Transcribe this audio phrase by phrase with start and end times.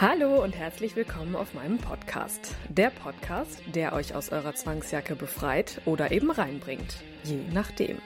[0.00, 2.54] Hallo und herzlich willkommen auf meinem Podcast.
[2.70, 7.04] Der Podcast, der euch aus eurer Zwangsjacke befreit oder eben reinbringt.
[7.22, 7.98] Je nachdem.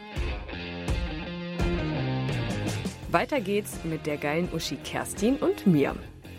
[3.12, 5.94] Weiter geht's mit der geilen Uschi Kerstin und mir.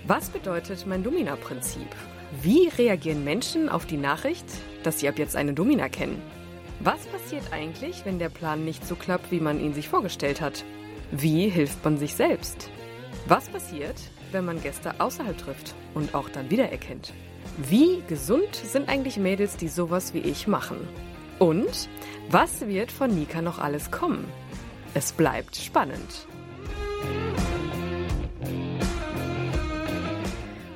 [0.05, 1.87] Was bedeutet mein Domina-Prinzip?
[2.41, 4.47] Wie reagieren Menschen auf die Nachricht,
[4.83, 6.21] dass sie ab jetzt eine Domina kennen?
[6.81, 10.65] Was passiert eigentlich, wenn der Plan nicht so klappt, wie man ihn sich vorgestellt hat?
[11.11, 12.69] Wie hilft man sich selbst?
[13.27, 13.95] Was passiert,
[14.31, 17.13] wenn man Gäste außerhalb trifft und auch dann wiedererkennt?
[17.57, 20.77] Wie gesund sind eigentlich Mädels, die sowas wie ich machen?
[21.39, 21.89] Und
[22.29, 24.25] was wird von Nika noch alles kommen?
[24.93, 26.27] Es bleibt spannend.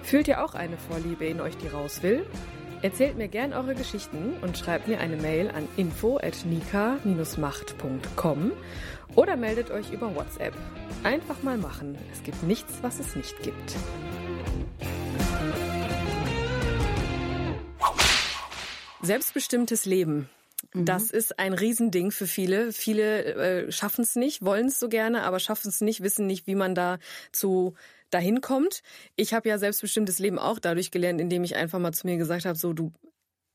[0.03, 2.25] Fühlt ihr auch eine Vorliebe in euch, die raus will?
[2.81, 8.53] Erzählt mir gern eure Geschichten und schreibt mir eine Mail an info@nika-macht.com
[9.15, 10.53] oder meldet euch über WhatsApp.
[11.03, 11.97] Einfach mal machen.
[12.13, 13.75] Es gibt nichts, was es nicht gibt.
[19.01, 20.29] Selbstbestimmtes Leben.
[20.73, 22.71] Das ist ein Riesending für viele.
[22.71, 23.23] Viele
[23.65, 26.55] äh, schaffen es nicht, wollen es so gerne, aber schaffen es nicht, wissen nicht, wie
[26.55, 26.99] man da
[27.31, 27.73] zu
[28.11, 28.81] dahin kommt.
[29.15, 32.45] Ich habe ja selbstbestimmtes Leben auch dadurch gelernt, indem ich einfach mal zu mir gesagt
[32.45, 32.91] habe, so du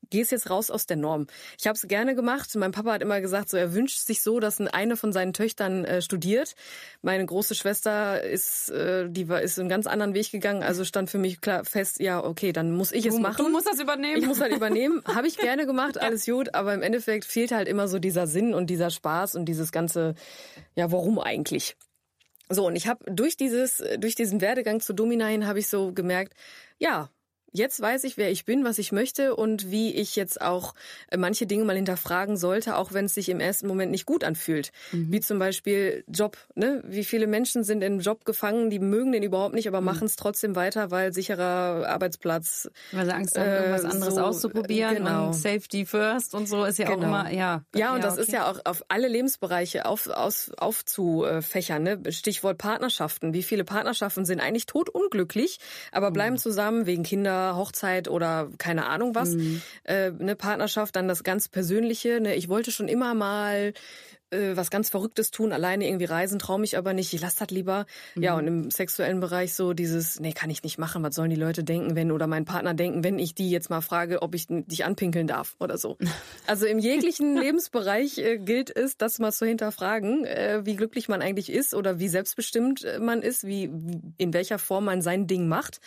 [0.09, 1.27] gehst jetzt raus aus der Norm.
[1.59, 2.53] Ich habe es gerne gemacht.
[2.55, 5.85] Mein Papa hat immer gesagt, so er wünscht sich so, dass eine von seinen Töchtern
[5.85, 6.55] äh, studiert.
[7.01, 10.63] Meine große Schwester ist, äh, die war ist einen ganz anderen Weg gegangen.
[10.63, 13.43] Also stand für mich klar fest, ja okay, dann muss ich es Du- machen.
[13.45, 14.17] du musst das übernehmen.
[14.21, 15.01] Ich muss halt übernehmen.
[15.13, 16.53] Habe ich gerne gemacht, alles gut.
[16.55, 20.15] Aber im Endeffekt fehlt halt immer so dieser Sinn und dieser Spaß und dieses ganze,
[20.75, 21.75] ja warum eigentlich?
[22.47, 25.93] So, und ich habe durch dieses, durch diesen Werdegang zu Domina hin, habe ich so
[25.93, 26.33] gemerkt,
[26.77, 27.09] ja,
[27.57, 30.73] jetzt weiß ich, wer ich bin, was ich möchte und wie ich jetzt auch
[31.09, 34.23] äh, manche Dinge mal hinterfragen sollte, auch wenn es sich im ersten Moment nicht gut
[34.23, 34.71] anfühlt.
[34.91, 36.37] Wie zum Beispiel Job.
[36.55, 36.81] Ne?
[36.85, 40.15] Wie viele Menschen sind im Job gefangen, die mögen den überhaupt nicht, aber machen es
[40.15, 42.69] trotzdem weiter, weil sicherer Arbeitsplatz.
[42.91, 45.27] Weil sie Angst haben, äh, irgendwas anderes so, auszuprobieren genau.
[45.27, 47.07] und Safety first und so ist ja auch Genau.
[47.07, 47.63] immer, ja.
[47.75, 48.37] Ja, und das ist okay.
[48.37, 51.83] ja auch auf alle Lebensbereiche auf, aus, aufzufächern.
[51.83, 52.01] Ne?
[52.11, 53.33] Stichwort Partnerschaften.
[53.33, 55.59] Wie viele Partnerschaften sind eigentlich totunglücklich,
[55.91, 59.35] aber bleiben zusammen wegen Kinder, Hochzeit oder keine Ahnung was.
[59.83, 62.19] Äh, eine Partnerschaft, dann das ganz Persönliche.
[62.19, 62.35] Ne?
[62.35, 63.73] Ich wollte schon immer mal
[64.31, 67.49] äh, was ganz Verrücktes tun, alleine irgendwie reisen, traue mich aber nicht, ich lasse das
[67.49, 67.85] lieber.
[68.15, 71.35] Ja, und im sexuellen Bereich so dieses, nee, kann ich nicht machen, was sollen die
[71.35, 74.47] Leute denken, wenn, oder mein Partner denken, wenn ich die jetzt mal frage, ob ich
[74.49, 75.97] dich anpinkeln darf oder so.
[76.47, 81.21] Also im jeglichen Lebensbereich äh, gilt es, das mal zu hinterfragen, äh, wie glücklich man
[81.21, 85.27] eigentlich ist oder wie selbstbestimmt äh, man ist, wie, wie in welcher Form man sein
[85.27, 85.81] Ding macht.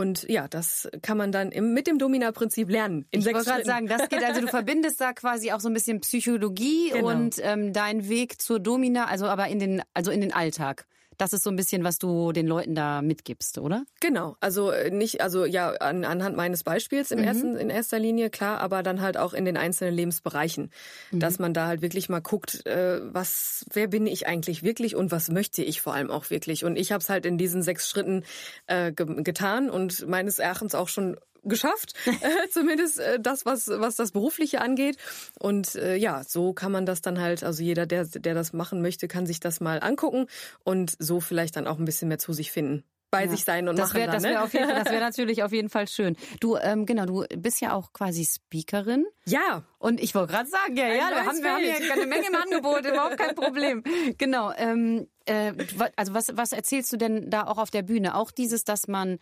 [0.00, 3.06] Und ja, das kann man dann im, mit dem Domina-Prinzip lernen.
[3.10, 5.74] In Ich wollte gerade sagen, das geht, also du verbindest da quasi auch so ein
[5.74, 7.08] bisschen Psychologie Genau.
[7.08, 10.86] und ähm, deinen Weg zur Domina, also aber in den, also in den Alltag.
[11.20, 13.84] Das ist so ein bisschen, was du den Leuten da mitgibst, oder?
[14.00, 18.30] Genau, also äh, nicht, also ja, an, anhand meines Beispiels im ersten, in erster Linie,
[18.30, 20.70] klar, aber dann halt auch in den einzelnen Lebensbereichen.
[21.12, 25.12] Dass man da halt wirklich mal guckt, äh, was, wer bin ich eigentlich wirklich und
[25.12, 26.64] was möchte ich vor allem auch wirklich.
[26.64, 28.24] Und ich habe es halt in diesen sechs Schritten
[28.66, 33.96] äh, ge getan und meines Erachtens auch schon geschafft, äh, zumindest äh, das, was, was
[33.96, 34.96] das Berufliche angeht.
[35.38, 38.82] Und äh, ja, so kann man das dann halt, also jeder, der, der das machen
[38.82, 40.26] möchte, kann sich das mal angucken
[40.64, 42.84] und so vielleicht dann auch ein bisschen mehr zu sich finden.
[43.12, 44.28] Bei sich sein und das machen wär, dann, das ne?
[44.30, 46.16] wäre auf jeden Fall, das wäre natürlich auf jeden Fall schön.
[46.38, 49.04] Du, ähm, genau, du bist ja auch quasi Speakerin.
[49.26, 51.78] Ja, Und ich wollte gerade sagen, ja, ja, wir haben, wir haben Feld.
[51.78, 53.82] hier eine Menge im Angebot, überhaupt kein Problem.
[54.16, 54.52] Genau.
[54.56, 55.52] Ähm, äh,
[55.96, 58.14] also was, was erzählst du denn da auch auf der Bühne?
[58.14, 59.18] Auch dieses, dass man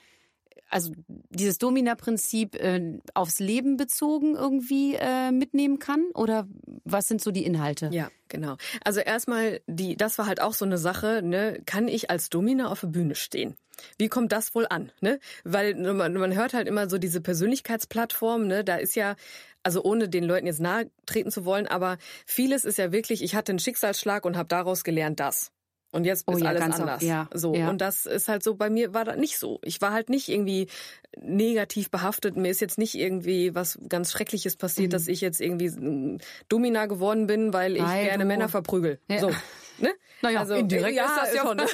[0.69, 6.07] also dieses Domina-Prinzip äh, aufs Leben bezogen irgendwie äh, mitnehmen kann?
[6.15, 6.47] Oder
[6.85, 7.91] was sind so die Inhalte?
[7.93, 8.57] Ja, genau.
[8.85, 12.71] Also erstmal, die, das war halt auch so eine Sache, ne, kann ich als Domina
[12.71, 13.57] auf der Bühne stehen?
[13.97, 14.93] Wie kommt das wohl an?
[15.01, 15.21] Ne?
[15.45, 18.65] Weil man, man hört halt immer so diese Persönlichkeitsplattform, ne?
[18.65, 19.15] Da ist ja,
[19.63, 23.35] also ohne den Leuten jetzt nahe treten zu wollen, aber vieles ist ja wirklich, ich
[23.35, 25.53] hatte einen Schicksalsschlag und habe daraus gelernt, das.
[25.91, 27.03] Und jetzt Oh ist ja, alles ganz anders.
[27.03, 27.71] auch, ja, so ja.
[27.71, 29.59] und das ist halt so bei mir war das nicht so.
[29.63, 30.69] Ich war halt nicht irgendwie
[31.19, 32.37] negativ behaftet.
[32.37, 36.19] Mir ist jetzt nicht irgendwie was ganz Schreckliches passiert, dass ich jetzt irgendwie
[36.49, 37.87] Domina geworden bin, weil ich Mhm.
[37.87, 38.99] Weil gerne du- Männer verprügel.
[39.09, 39.19] Ja.
[39.21, 39.31] So.
[39.79, 39.95] Ne?
[40.21, 41.57] Naja, also, indirekt ja, ist das ja schon.
[41.57, 41.67] ne?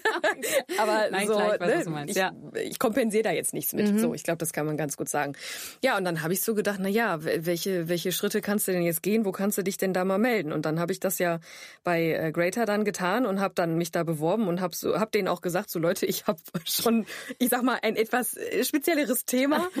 [0.78, 2.32] Aber Nein, so, klar, weiß, ne, du meinst, ich, ja.
[2.32, 2.50] Mhm.
[2.54, 4.00] ich kompensiere da jetzt nichts mit.
[4.00, 5.34] So, ich glaube, das kann man ganz gut sagen.
[5.82, 8.82] Ja, und dann habe ich so gedacht, na ja, welche welche Schritte kannst du denn
[8.82, 9.24] jetzt gehen?
[9.24, 10.52] Wo kannst du dich denn da mal melden?
[10.52, 11.38] Und dann habe ich das ja
[11.84, 15.12] bei äh, Greater dann getan und habe dann mich da beworben und habe so hab
[15.12, 17.06] denen auch gesagt, so Leute, ich habe schon,
[17.38, 19.68] ich sag mal, ein etwas äh, spezielleres Thema.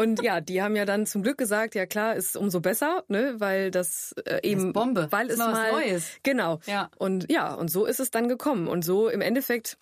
[0.00, 3.34] Und ja, die haben ja dann zum Glück gesagt, ja klar, ist umso besser, ne,
[3.36, 5.08] weil das äh, eben Bombe.
[5.10, 6.06] weil es mal Neues.
[6.22, 6.58] genau.
[6.64, 6.90] Ja.
[6.96, 8.68] Und ja, und so ist es dann gekommen.
[8.68, 9.76] Und so im Endeffekt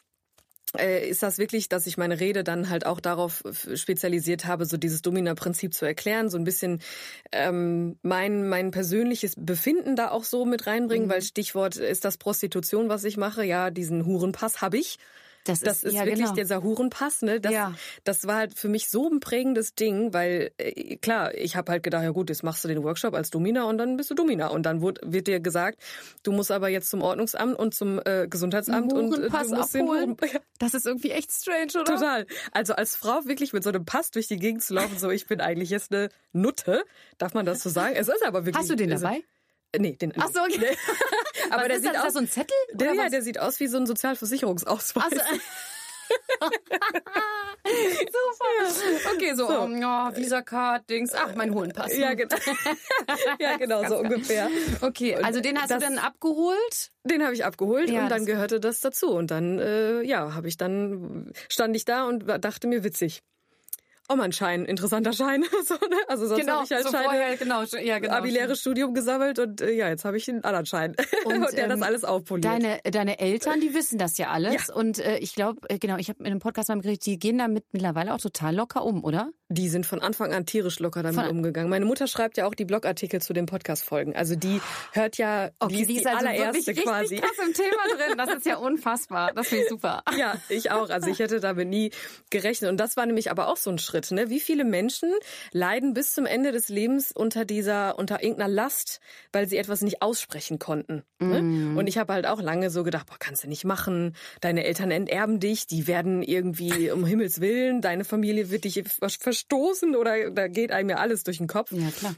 [0.78, 3.42] äh, ist das wirklich, dass ich meine Rede dann halt auch darauf
[3.74, 6.80] spezialisiert habe, so dieses Domina-Prinzip zu erklären, so ein bisschen
[7.32, 11.12] ähm, mein mein persönliches Befinden da auch so mit reinbringen, Mhm.
[11.12, 13.44] weil Stichwort ist das Prostitution, was ich mache.
[13.44, 14.98] Ja, diesen Hurenpass habe ich.
[15.48, 16.34] Das Das ist- ist ja, wirklich genau.
[16.34, 17.40] dieser Hurenpass, ne?
[17.40, 17.74] Das, Ja.
[18.04, 21.82] das war halt für mich so ein prägendes Ding, weil äh, klar, ich habe halt
[21.82, 24.48] gedacht, ja gut, jetzt machst du den Workshop als Domina und dann bist du Domina
[24.48, 25.78] und dann wird, wird dir gesagt,
[26.22, 29.82] du musst aber jetzt zum Ordnungsamt und zum äh, Gesundheitsamt und äh, du musst den
[29.82, 30.10] abholen.
[30.10, 31.84] Huren, ja, Das ist irgendwie echt strange, oder?
[31.84, 32.26] Total.
[32.52, 35.26] Also als Frau wirklich mit so einem Pass durch die Gegend zu laufen, so ich
[35.26, 36.84] bin eigentlich jetzt eine Nutte,
[37.18, 37.94] darf man das so sagen?
[37.96, 38.56] Es ist aber wirklich.
[38.60, 39.22] Hast du den also- dabei?
[39.76, 40.12] Nee, den.
[40.18, 40.76] Ach so, okay.
[41.50, 41.96] aber Was der ist sieht das?
[41.96, 42.04] Ist aus.
[42.04, 42.56] das so ein Zettel?
[42.72, 45.04] der, ja, der sieht aus wie so ein Sozialversicherungsausweis.
[45.04, 46.48] Ach so.
[47.68, 49.14] Super.
[49.14, 49.60] Okay, so, So.
[49.60, 51.12] Oh, ja, Visa-Card, Dings.
[51.14, 51.96] Ach, mein Hohenpass.
[51.96, 52.34] Ja, genau.
[53.40, 54.48] ja, genau, so ungefähr.
[54.80, 56.90] Okay, also den hast das- du dann abgeholt?
[57.04, 59.10] Den habe ich abgeholt Ja, und dann gehörte das dazu.
[59.10, 63.22] Und dann, äh, ja, habe ich dann, stand ich da und dachte mir, witzig.
[64.10, 65.44] Oh mein Schein, interessanter Schein.
[65.64, 65.96] so, ne?
[66.08, 68.14] Also sonst habe ich halt so Scheine, vorher, genau, ja, genau.
[68.14, 70.96] abiläres Studium gesammelt und äh, ja, jetzt habe ich einen anderen Schein.
[71.24, 72.44] Und, Und, der das ähm, alles aufpoliert.
[72.44, 74.68] Deine, deine Eltern, die wissen das ja alles.
[74.68, 74.74] Ja.
[74.74, 77.38] Und äh, ich glaube, äh, genau, ich habe in einem Podcast mal geredet, die gehen
[77.38, 79.30] damit mittlerweile auch total locker um, oder?
[79.50, 81.70] Die sind von Anfang an tierisch locker damit Von- umgegangen.
[81.70, 84.14] Meine Mutter schreibt ja auch die Blogartikel zu den Podcast-Folgen.
[84.14, 84.60] Also die
[84.92, 87.14] hört ja, die ist die, allererste wirklich quasi.
[87.16, 88.18] richtig krass im Thema drin.
[88.18, 89.32] Das ist ja unfassbar.
[89.32, 90.02] Das finde ich super.
[90.18, 90.90] Ja, ich auch.
[90.90, 91.90] Also ich hätte damit nie
[92.30, 92.70] gerechnet.
[92.70, 94.10] Und das war nämlich aber auch so ein Schritt.
[94.10, 94.28] Ne?
[94.28, 95.12] Wie viele Menschen
[95.52, 99.00] leiden bis zum Ende des Lebens unter dieser, unter irgendeiner Last,
[99.32, 101.04] weil sie etwas nicht aussprechen konnten.
[101.20, 101.74] Ne?
[101.78, 104.14] Und ich habe halt auch lange so gedacht, boah, kannst du nicht machen.
[104.40, 108.76] Deine Eltern enterben dich, die werden irgendwie um Himmels Willen, deine Familie wird dich
[109.38, 112.14] verstoßen oder da geht einem ja alles durch den Kopf Ja, klar.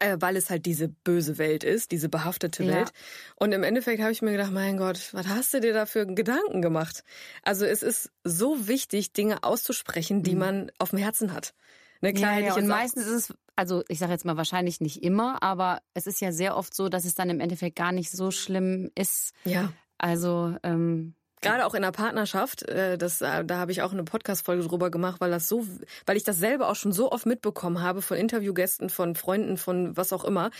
[0.00, 2.72] äh, weil es halt diese böse Welt ist, diese behaftete Ja.
[2.80, 2.92] Welt.
[3.36, 6.06] Und im Endeffekt habe ich mir gedacht, mein Gott, was hast du dir da für
[6.06, 7.04] Gedanken gemacht?
[7.42, 11.54] Also es ist so wichtig, Dinge auszusprechen, die man auf dem Herzen hat.
[12.00, 12.40] Ne, klar Mhm.
[12.40, 12.54] ja, ja.
[12.54, 16.20] Und meistens ist es, also ich sage jetzt mal wahrscheinlich nicht immer, aber es ist
[16.20, 19.32] ja sehr oft so, dass es dann im Endeffekt gar nicht so schlimm ist.
[19.44, 19.72] ja.
[19.98, 24.04] Also ähm, Gerade auch in der Partnerschaft, äh, das, äh, da habe ich auch eine
[24.04, 25.66] Podcast-Folge drüber gemacht, weil das so,
[26.06, 29.96] weil ich das selber auch schon so oft mitbekommen habe von Interviewgästen, von Freunden, von
[29.96, 30.50] was auch immer.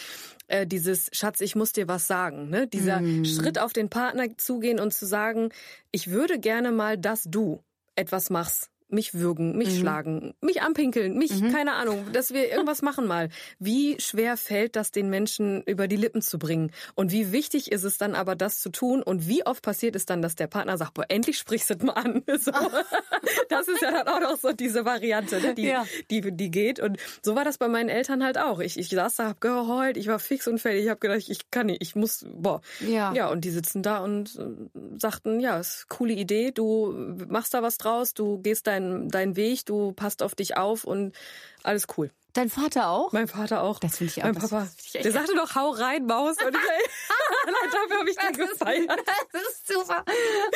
[0.49, 2.67] Äh, dieses Schatz, ich muss dir was sagen, ne?
[2.67, 5.51] Dieser Schritt auf den Partner zugehen und zu sagen,
[5.93, 7.63] ich würde gerne mal, dass du
[7.95, 8.72] etwas machst.
[8.93, 13.31] Mich würgen, mich schlagen, mich anpinkeln, mich, keine Ahnung, dass wir irgendwas machen mal.
[13.59, 16.71] Wie schwer fällt das den Menschen über die Lippen zu bringen?
[16.95, 19.03] Und wie wichtig ist es dann aber, das zu tun?
[19.03, 21.95] Und wie oft passiert es dann, dass der Partner sagt, boah, endlich sprichst du mal
[21.95, 22.23] an.
[22.39, 22.53] So.
[23.49, 25.85] Das ist ja dann auch noch so diese Variante, ne, die, Ja.
[26.11, 26.81] die, die geht.
[26.81, 28.61] Und so war das bei meinen Eltern halt auch.
[28.61, 30.85] Ich, ich saß da, hab geheult, ich war fix und fertig.
[30.85, 32.61] Ich habe gedacht, ich kann nicht, ich muss, boah.
[32.87, 33.13] Ja.
[33.13, 36.93] Ja, und die sitzen da und äh, sagten, ja, ist eine coole Idee, du
[37.29, 41.15] machst da was draus, du gehst deinen deinen Weg, du passt auf dich auf und
[41.63, 42.11] alles cool.
[42.33, 43.13] Dein Vater auch?
[43.13, 43.79] Mein Vater auch.
[43.79, 44.69] Das finde ich auch- Mein das Papa.
[44.85, 46.37] ich Der sagte doch, hau rein, Maus.
[46.45, 46.61] Und ich,
[47.73, 49.01] dafür habe ich den gefeiert.
[49.33, 50.05] Das ist super.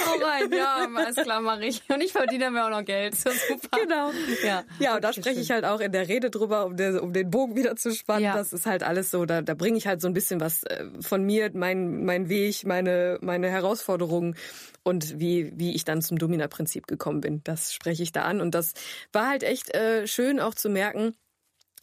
[0.07, 1.83] Oh rein, ja, alles klar, mache ich.
[1.89, 3.15] Und ich verdiene mir auch noch Geld.
[3.17, 3.79] So super.
[3.81, 4.13] Genau.
[4.45, 4.65] Ja.
[4.79, 7.31] Ja, und da spreche ich halt auch in der Rede drüber, um, der, um den
[7.31, 8.25] Bogen wieder zu spannen.
[8.25, 8.37] Ja.
[8.37, 10.85] Das ist halt alles so, da, da bringe ich halt so ein bisschen was äh,
[11.01, 14.37] von mir, mein, mein Weg, meine, meine Herausforderungen
[14.83, 17.41] und wie, wie ich dann zum Domina-Prinzip gekommen bin.
[17.45, 18.41] Das spreche ich da an.
[18.41, 18.75] Und das
[19.13, 21.15] war halt echt äh, schön auch zu merken,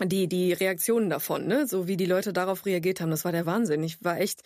[0.03, 1.67] die, die Reaktionen davon, ne?
[1.67, 3.11] So wie die Leute darauf reagiert haben.
[3.11, 3.83] Das war der Wahnsinn.
[3.83, 4.41] Ich war echt,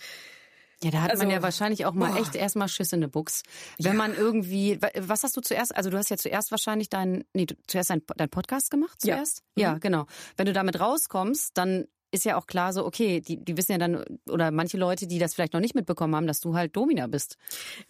[0.84, 2.20] Ja, da hat Also, man ja wahrscheinlich auch mal boah.
[2.22, 3.42] echt erstmal Schiss in der Buchs.
[3.80, 7.24] Wenn man irgendwie, wa- was hast du zuerst, also du hast ja zuerst wahrscheinlich dein,
[7.34, 9.16] nee, du, zuerst dein, dein Podcast gemacht Ja.
[9.16, 9.42] zuerst?
[9.56, 10.06] Ja, genau.
[10.36, 13.78] Wenn du damit rauskommst, dann ist ja auch klar so, okay, die, die wissen ja
[13.78, 17.08] dann, oder manche Leute, die das vielleicht noch nicht mitbekommen haben, dass du halt Domina
[17.08, 17.38] bist.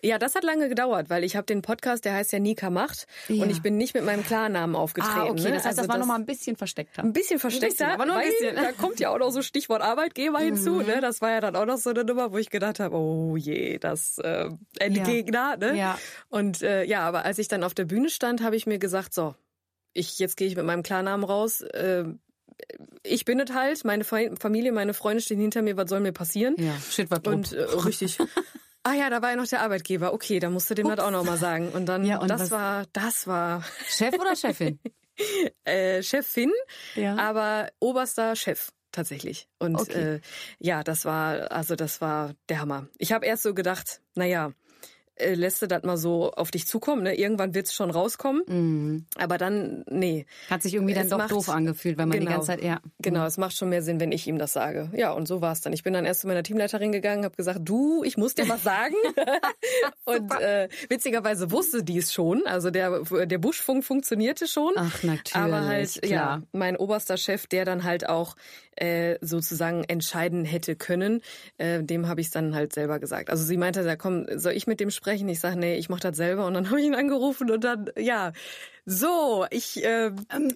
[0.01, 3.05] Ja, das hat lange gedauert, weil ich habe den Podcast, der heißt ja Nika Macht
[3.27, 3.43] Ja.
[3.43, 5.15] und ich bin nicht mit meinem Klarnamen aufgetreten.
[5.19, 5.51] Ah, okay, ne?
[5.51, 7.03] das heißt, Also das war noch mal ein bisschen versteckter.
[7.03, 8.55] ein bisschen versteckter, bisschen, aber nur ein bisschen.
[8.55, 8.59] Mhm.
[8.61, 10.81] da kommt ja auch noch so Stichwort Arbeitgeber hinzu.
[10.81, 10.99] Ne?
[11.01, 13.77] Das war ja dann auch noch so eine Nummer, wo ich gedacht habe, oh je,
[13.77, 15.57] das äh, Endgegner.
[15.57, 15.77] Ne?
[15.77, 15.99] Ja.
[16.29, 19.13] Und äh, ja, aber als ich dann auf der Bühne stand, habe ich mir gesagt,
[19.13, 19.35] so,
[19.93, 21.61] ich jetzt gehe ich mit meinem Klarnamen raus.
[21.61, 22.05] Äh,
[23.03, 26.11] ich bin es halt, meine Fa- Familie, meine Freunde stehen hinter mir, was soll mir
[26.13, 26.55] passieren?
[26.57, 28.17] Ja, shit war Und äh, richtig.
[28.83, 30.13] Ah ja, da war ja noch der Arbeitgeber.
[30.13, 31.69] Okay, da musst du dem das auch noch mal sagen.
[31.73, 34.79] Und dann, Ja, und das was- war, das war Chef oder Chefin?
[35.65, 36.53] äh, Chefin,
[36.95, 37.17] Ja.
[37.17, 39.49] aber oberster Chef tatsächlich.
[39.59, 40.15] Und Okay.
[40.15, 40.19] äh,
[40.59, 42.87] ja, das war, also das war der Hammer.
[42.97, 44.53] Ich habe erst so gedacht, naja,
[45.19, 47.15] äh, lässt du das mal so auf dich zukommen, ne?
[47.15, 48.43] Irgendwann wird's schon rauskommen.
[48.47, 49.05] Mhm.
[49.17, 50.25] Aber dann, nee.
[50.49, 52.31] Hat sich irgendwie dann Es doch macht- doof angefühlt, weil man die Genau.
[52.37, 52.79] ganze Zeit, ja.
[52.99, 54.89] Genau, es macht schon mehr Sinn, wenn ich ihm das sage.
[54.93, 55.73] Ja, und so war es dann.
[55.73, 58.63] Ich bin dann erst zu meiner Teamleiterin gegangen, habe gesagt, du, ich muss dir was
[58.63, 58.95] sagen.
[60.05, 62.43] und äh, witzigerweise wusste die es schon.
[62.45, 64.73] Also der, der Buschfunk funktionierte schon.
[64.75, 66.43] Ach, natürlich, Aber halt, ja, klar.
[66.51, 68.35] mein oberster Chef, der dann halt auch
[68.75, 71.21] äh, sozusagen entscheiden hätte können,
[71.57, 73.29] äh, dem habe ich es dann halt selber gesagt.
[73.31, 75.06] Also sie meinte, ja, komm, soll ich mit dem sprechen?
[75.11, 76.45] Ich sage, nee, ich mache das selber.
[76.45, 78.31] Und dann habe ich ihn angerufen und dann, ja,
[78.85, 80.11] so, ich, äh,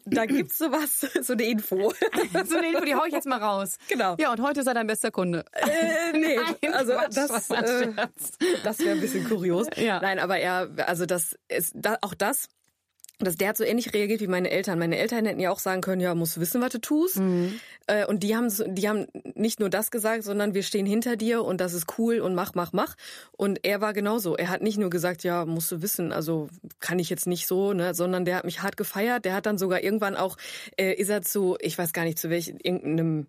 [0.05, 1.93] da gibt's sowas, so eine Info.
[2.45, 3.77] So eine Info, die hau ich jetzt mal raus.
[3.89, 4.15] Genau.
[4.19, 5.43] Ja, und heute ist er dein bester Kunde.
[5.51, 7.93] Äh, nee, Nein, also Quatsch, das, äh,
[8.63, 9.67] das wäre ein bisschen kurios.
[9.75, 9.99] Ja.
[10.01, 12.47] Nein, aber er, also das ist da, auch das.
[13.23, 14.79] Das, der hat so ähnlich reagiert wie meine Eltern.
[14.79, 17.19] Meine Eltern hätten ja auch sagen können, ja, musst wissen, was du tust.
[17.19, 17.59] Mhm.
[17.87, 21.43] Äh, und die haben, die haben nicht nur das gesagt, sondern wir stehen hinter dir
[21.43, 22.95] und das ist cool und mach, mach, mach.
[23.31, 24.35] Und er war genauso.
[24.35, 26.49] Er hat nicht nur gesagt, ja, musst du wissen, also
[26.79, 29.25] kann ich jetzt nicht so, ne, sondern der hat mich hart gefeiert.
[29.25, 30.37] Der hat dann sogar irgendwann auch,
[30.77, 33.27] äh, ist er zu, ich weiß gar nicht zu welchem, irgendeinem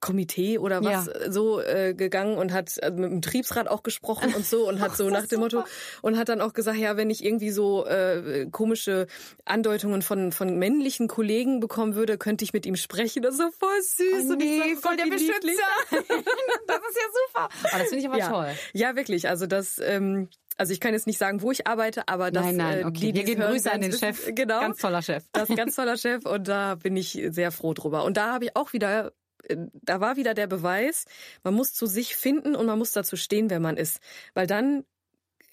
[0.00, 1.32] Komitee oder was Ja.
[1.32, 4.96] so äh, gegangen und hat äh, mit dem Betriebsrat auch gesprochen und so und hat
[4.96, 5.64] so nach dem Motto
[6.02, 9.06] und hat dann auch gesagt, ja, wenn ich irgendwie so äh, komische
[9.44, 13.22] Andeutungen von von männlichen Kollegen bekommen würde, könnte ich mit ihm sprechen.
[13.22, 14.30] Das ist so voll süß.
[14.30, 15.56] und ich sag, Gott, wie niedlich.
[15.90, 17.48] das ist ja super.
[17.64, 18.28] Oh, das finde ich aber ja.
[18.28, 18.48] toll.
[18.72, 19.28] Ja, wirklich.
[19.28, 22.56] Also das ähm, also ich kann jetzt nicht sagen, wo ich arbeite, aber das nein,
[22.56, 22.92] nein, äh, okay.
[22.92, 24.26] die, Hier die's gehen hören, Grüße an den werden Chef.
[24.34, 24.60] Genau.
[24.60, 25.24] Ganz toller Chef.
[25.32, 28.04] Das ist ein ganz toller Chef und da bin ich sehr froh drüber.
[28.04, 29.10] Und da habe ich auch wieder, äh,
[29.72, 31.04] da war wieder der Beweis,
[31.44, 34.00] man muss zu sich finden und man muss dazu stehen, wer man ist.
[34.34, 34.84] Weil dann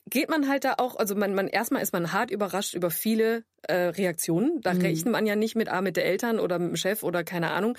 [0.09, 3.43] geht man halt da auch, also man, man erstmal ist man hart überrascht über viele
[3.63, 4.61] äh, Reaktionen.
[4.61, 7.23] Da rechnet man ja nicht mit, ah, mit der Eltern oder mit dem Chef oder
[7.23, 7.77] keine Ahnung.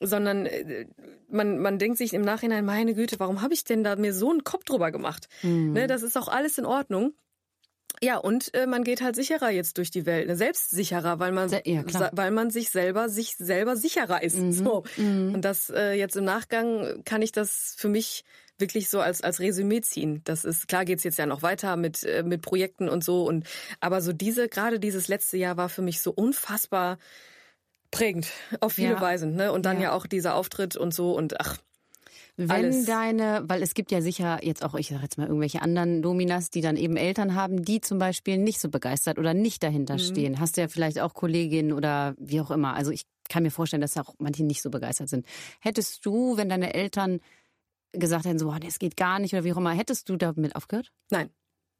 [0.00, 0.86] Sondern äh,
[1.28, 4.30] man, man denkt sich im Nachhinein, meine Güte, warum habe ich denn da mir so
[4.30, 5.28] einen Kopf drüber gemacht?
[5.72, 7.14] Ne, das ist auch alles in Ordnung.
[8.02, 10.36] Ja, und äh, man geht halt sicherer jetzt durch die Welt, ne?
[10.36, 11.82] selbstsicherer, weil man, ja.
[11.82, 12.08] Mhm.
[12.12, 14.36] weil man sich selber, sich selber sicherer ist.
[14.52, 14.82] So.
[14.96, 18.24] Und das äh, jetzt im Nachgang kann ich das für mich
[18.58, 20.20] wirklich so als als Resümee ziehen.
[20.24, 23.46] Das ist klar, geht's jetzt ja noch weiter mit äh, mit Projekten und so und
[23.80, 26.98] aber so diese gerade dieses letzte Jahr war für mich so unfassbar
[27.90, 28.28] prägend
[28.60, 29.00] auf viele Ja.
[29.00, 29.52] Weisen, ne?
[29.52, 29.84] Und dann Ja.
[29.84, 31.58] ja auch dieser Auftritt und so und ach
[32.36, 32.86] Wenn Alles.
[32.86, 36.48] deine, weil es gibt ja sicher jetzt auch, ich sage jetzt mal irgendwelche anderen Dominas,
[36.48, 40.40] die dann eben Eltern haben, die zum Beispiel nicht so begeistert oder nicht dahinter stehen.
[40.40, 42.74] Hast du ja vielleicht auch Kolleginnen oder wie auch immer.
[42.74, 45.26] Also ich kann mir vorstellen, dass auch manche nicht so begeistert sind.
[45.60, 47.20] Hättest du, wenn deine Eltern
[47.92, 50.56] gesagt hätten, so, boah, das geht gar nicht oder wie auch immer, hättest du damit
[50.56, 50.90] aufgehört?
[51.10, 51.30] nein.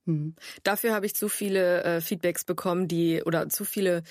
[0.05, 0.35] Mhm.
[0.65, 4.03] Dafür habe ich zu viele äh, Feedbacks bekommen, die oder zu viele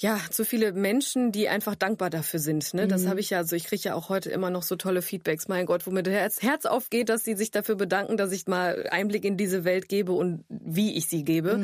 [0.00, 2.72] ja, zu viele Menschen, die einfach dankbar dafür sind.
[2.72, 2.86] Ne?
[2.86, 5.48] Das habe ich ja, also ich kriege ja auch heute immer noch so tolle Feedbacks.
[5.48, 9.24] Mein Gott, womit das Herz aufgeht, dass sie sich dafür bedanken, dass ich mal Einblick
[9.24, 11.56] in diese Welt gebe und wie ich sie gebe.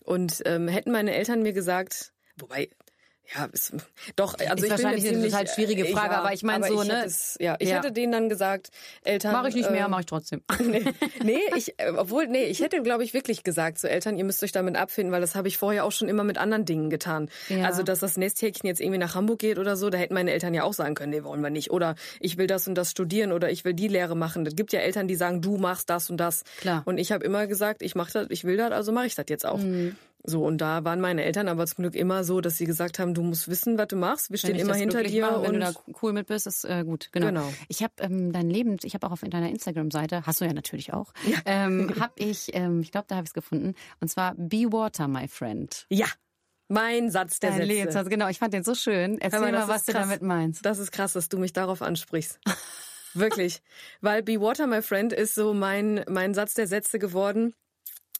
[0.00, 2.70] Und ähm, hätten meine Eltern mir gesagt, wobei,
[3.34, 3.72] ja, ist,
[4.16, 6.42] doch, also Ist ich bin wahrscheinlich mir eine total schwierige äh, Frage, ja, aber ich
[6.42, 7.04] meine so, ich ne?
[7.04, 7.76] Es, ja, ich Ja.
[7.76, 8.68] hätte denen dann gesagt,
[9.02, 9.32] Eltern.
[9.32, 10.42] Mache ich nicht mehr, ähm, mache ich trotzdem.
[10.60, 10.84] nee,
[11.22, 14.42] nee, ich, äh, obwohl, nee, ich hätte, glaube ich, wirklich gesagt, so Eltern, ihr müsst
[14.42, 17.30] euch damit abfinden, weil das habe ich vorher auch schon immer mit anderen Dingen getan.
[17.48, 17.64] Ja.
[17.66, 20.52] Also, dass das Nesthäkchen jetzt irgendwie nach Hamburg geht oder so, da hätten meine Eltern
[20.52, 21.70] ja auch sagen können, nee, wollen wir nicht.
[21.70, 24.44] Oder ich will das und das studieren oder ich will die Lehre machen.
[24.46, 26.42] Es gibt ja Eltern, die sagen, du machst das und das.
[26.60, 26.82] Klar.
[26.84, 29.26] Und ich habe immer gesagt, ich mach das, ich will das, also mache ich das
[29.28, 29.58] jetzt auch.
[29.58, 29.96] Mhm.
[30.26, 33.12] So, und da waren meine Eltern aber zum Glück immer so, dass sie gesagt haben,
[33.12, 34.30] du musst wissen, was du machst.
[34.30, 35.26] Wir Wenn stehen immer hinter dir.
[35.26, 37.10] macht, wenn und du da cool mit bist, ist äh, gut.
[37.12, 37.26] Genau.
[37.26, 37.52] Genau.
[37.68, 40.94] Ich habe ähm, dein Leben, ich habe auch auf deiner Instagram-Seite, hast du ja natürlich
[40.94, 41.12] auch,
[41.44, 45.08] ähm, habe ich, ähm, ich glaube, da habe ich es gefunden, und zwar Be Water,
[45.08, 45.86] my friend.
[45.90, 46.06] ja,
[46.68, 47.72] mein Satz der Dein Sätze.
[47.72, 49.18] Lebenssatz, genau, ich fand den so schön.
[49.20, 50.02] Erzähl mal, das was du krass.
[50.08, 50.64] damit meinst.
[50.64, 52.40] Das ist krass, dass du mich darauf ansprichst.
[53.14, 53.60] Wirklich.
[54.00, 57.54] Weil Be Water, my friend, ist so mein, mein Satz der Sätze geworden,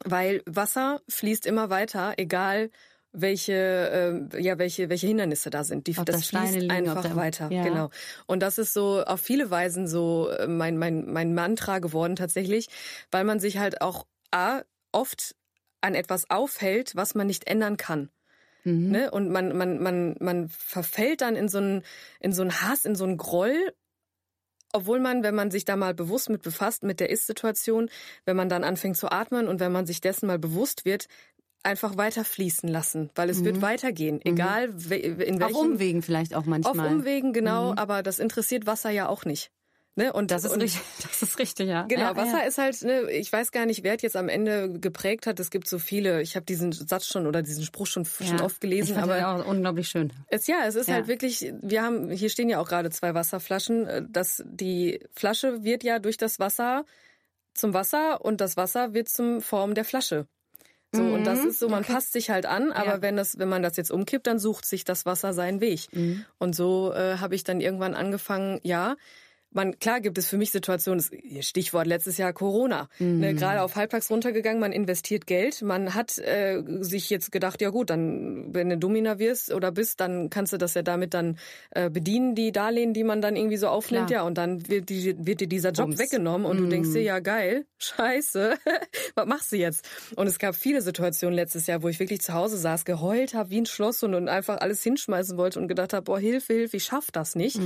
[0.05, 2.71] weil Wasser fließt immer weiter, egal
[3.13, 5.87] welche, äh, ja, welche, welche Hindernisse da sind.
[5.87, 7.49] Die, Ob da das Steine fließt liegen, einfach da- weiter.
[7.53, 7.63] ja.
[7.63, 7.91] Genau.
[8.27, 12.67] Und das ist so auf viele Weisen so äh, mein, mein, mein Mantra geworden tatsächlich,
[13.13, 15.37] weil man sich halt auch A, oft
[15.81, 18.11] an etwas aufhält, was man nicht ändern kann.
[18.65, 18.91] Mhm.
[18.91, 19.11] Ne?
[19.13, 21.83] Und man, man, man, man verfällt dann in so einen,
[22.19, 23.73] in so einen Hass, in so einen Groll,
[24.75, 27.89] obwohl man, wenn man sich da mal bewusst mit befasst, mit der Ist-Situation,
[28.27, 31.07] wenn man dann anfängt zu atmen und wenn man sich dessen mal bewusst wird,
[31.63, 35.43] einfach weiter fließen lassen, weil es wird weitergehen, egal we- in Mhm.
[35.43, 36.93] Auf Umwegen vielleicht auch auf manchmal.
[36.93, 39.51] Umwegen, genau, aber das interessiert Wasser ja auch nicht.
[39.97, 40.13] Ne?
[40.13, 41.83] Und Das ist, und, richtig, das ist richtig, ja.
[41.83, 42.47] Genau, ja, Wasser ja.
[42.49, 45.39] ist halt, ne, ich weiß gar nicht, wer es jetzt am Ende geprägt hat.
[45.39, 46.21] Es gibt so viele.
[46.21, 50.13] Ich habe diesen Satz schon oder diesen Spruch schon, schon oft gelesen, aber unglaublich schön.
[50.29, 50.95] es, ja, es ist Ja.
[50.95, 53.87] halt wirklich, wir haben, hier stehen ja auch gerade zwei Wasserflaschen.
[53.87, 56.85] äh, Das, die Flasche wird ja durch das Wasser
[57.55, 60.27] zum Wasser und das Wasser wird zum Form der Flasche.
[60.93, 62.91] So, und das ist so, man passt sich halt an, aber Mhm.
[62.97, 63.03] Ja.
[63.03, 65.89] wenn das, wenn man das jetzt umkippt, dann sucht sich das Wasser seinen Weg.
[65.93, 66.25] Mhm.
[66.39, 68.95] Und so äh, habe ich dann irgendwann angefangen, ja,
[69.55, 71.03] man, klar gibt es für mich Situationen,
[71.41, 73.21] Stichwort letztes Jahr Corona, Mhm.
[73.21, 77.71] ne, gerade auf halbtags runtergegangen, man investiert Geld, man hat äh, sich jetzt gedacht, ja
[77.71, 81.39] gut, dann, wenn du Domina wirst oder bist, dann kannst du das ja damit dann
[81.71, 84.21] äh, bedienen, die Darlehen, die man dann irgendwie so aufnimmt, Klar.
[84.23, 85.99] ja, und dann wird, die, wird dir dieser Job Bums.
[85.99, 88.57] weggenommen und du denkst dir, ja geil, scheiße,
[89.15, 89.89] was machst du jetzt?
[90.17, 93.51] Und es gab viele Situationen letztes Jahr, wo ich wirklich zu Hause saß, geheult habe
[93.51, 96.77] wie ein Schloss und, und einfach alles hinschmeißen wollte und gedacht habe, boah, Hilfe, Hilfe,
[96.77, 97.59] ich schaff das nicht.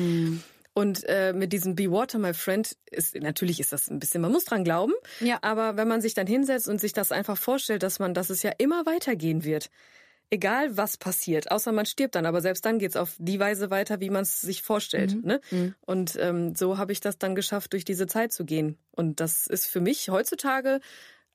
[0.79, 4.31] Und äh, mit diesem Be Water, my friend, ist natürlich ist das ein bisschen, man
[4.31, 4.93] muss dran glauben.
[5.19, 5.39] Ja.
[5.43, 8.45] Aber wenn man sich dann hinsetzt und sich das einfach vorstellt, dass man, dass es
[8.45, 9.71] ja immer weitergehen wird.
[10.31, 13.99] Egal was passiert, außer man stirbt dann, aber selbst dann geht's auf die Weise weiter,
[13.99, 15.17] wie man es sich vorstellt.
[15.25, 15.41] Ne?
[15.81, 18.79] Und ähm, so habe ich das dann geschafft, durch diese Zeit zu gehen.
[18.93, 20.79] Und das ist für mich heutzutage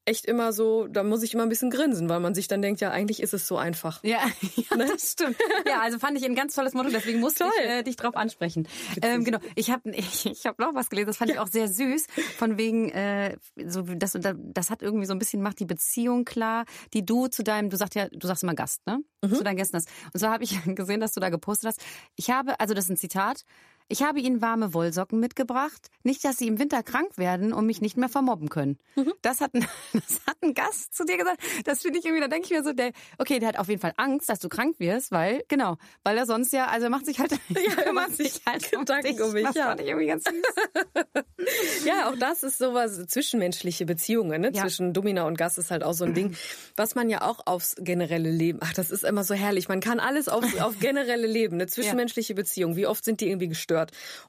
[0.06, 2.82] echt immer so, da muss ich immer ein bisschen grinsen, weil man sich dann denkt,
[2.82, 4.04] ja, eigentlich ist es so einfach.
[4.04, 4.20] Ja,
[4.56, 5.38] ja das stimmt.
[5.68, 7.66] Ja, also fand ich ein ganz tolles Motto, deswegen musste ich Toll.
[7.66, 8.68] äh, dich drauf ansprechen.
[9.02, 11.68] Ähm, genau, ich habe ich, ich hab noch was gelesen, das fand ich auch sehr
[11.68, 12.08] süß,
[12.38, 16.66] von wegen, äh, so das, das hat irgendwie so ein bisschen macht die Beziehung klar,
[16.94, 19.00] die du zu deinem, du sagst ja, du sagst immer Gast, ne?
[19.22, 19.88] Zu deinen Gästen hast.
[20.14, 21.82] Und zwar habe ich gesehen, dass du da gepostet hast.
[22.18, 23.46] Ich habe, also das ist ein Zitat,
[23.88, 27.82] ich habe ihnen warme Wollsocken mitgebracht, nicht, dass sie im Winter krank werden und mich
[27.82, 28.78] nicht mehr vermobben können.
[29.22, 31.42] Das, hat ein, das hat ein Gast zu dir gesagt.
[31.66, 33.82] Das finde ich irgendwie, da denke ich mir so, der, okay, der hat auf jeden
[33.82, 37.06] Fall Angst, dass du krank wirst, weil, genau, weil er sonst ja, also er macht
[37.06, 37.32] sich halt,
[37.86, 39.66] er macht sich Gedanken um mich, Das ja.
[39.68, 41.86] fand ich irgendwie ganz süß.
[41.86, 44.52] Ja, auch das ist sowas, zwischenmenschliche Beziehungen, ne?
[44.54, 44.62] Ja.
[44.62, 46.36] Zwischen Domina und Gast ist halt auch so ein Ding,
[46.76, 49.68] was man ja auch aufs generelle Leben, ach, das ist immer so herrlich.
[49.68, 52.76] Man kann alles auf, auf generelle Leben, eine zwischenmenschliche Beziehung.
[52.76, 53.73] Wie oft sind die irgendwie gestört?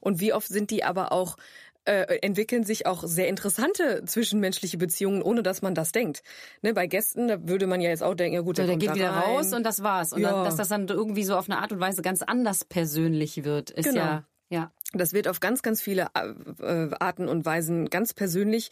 [0.01, 1.37] Und wie oft sind die aber auch,
[1.85, 6.23] äh, entwickeln sich auch sehr interessante zwischenmenschliche Beziehungen, ohne dass man das denkt.
[6.63, 8.77] Ne, bei Gästen, da würde man ja jetzt auch denken, ja gut, So, der, der
[8.77, 9.35] geht da wieder rein.
[9.35, 10.11] raus und das war's.
[10.13, 10.31] Und Ja.
[10.31, 13.69] dann, dass das dann irgendwie so auf eine Art und Weise ganz anders persönlich wird,
[13.69, 13.99] ist Genau.
[14.01, 14.71] ja, ja.
[14.93, 18.71] Das wird auf ganz, ganz viele äh, Arten und Weisen ganz persönlich.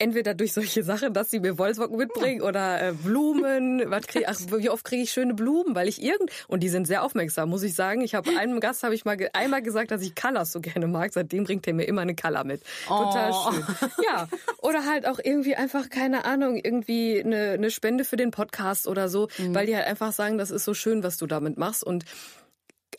[0.00, 3.82] Entweder durch solche Sachen, dass sie mir Wollsocken mitbringen oder äh, Blumen.
[3.90, 6.86] Was krieg, ach, wie oft kriege ich schöne Blumen, weil ich irgend und die sind
[6.86, 8.02] sehr aufmerksam, muss ich sagen.
[8.02, 11.12] Ich habe einem Gast habe ich mal einmal gesagt, dass ich Colors so gerne mag.
[11.12, 12.62] Seitdem bringt er mir immer eine Color mit.
[12.86, 13.52] Total Oh.
[13.52, 13.64] schön.
[14.04, 14.28] Ja,
[14.62, 19.08] oder halt auch irgendwie einfach keine Ahnung, irgendwie eine, eine Spende für den Podcast oder
[19.08, 22.04] so, weil die halt einfach sagen, das ist so schön, was du damit machst und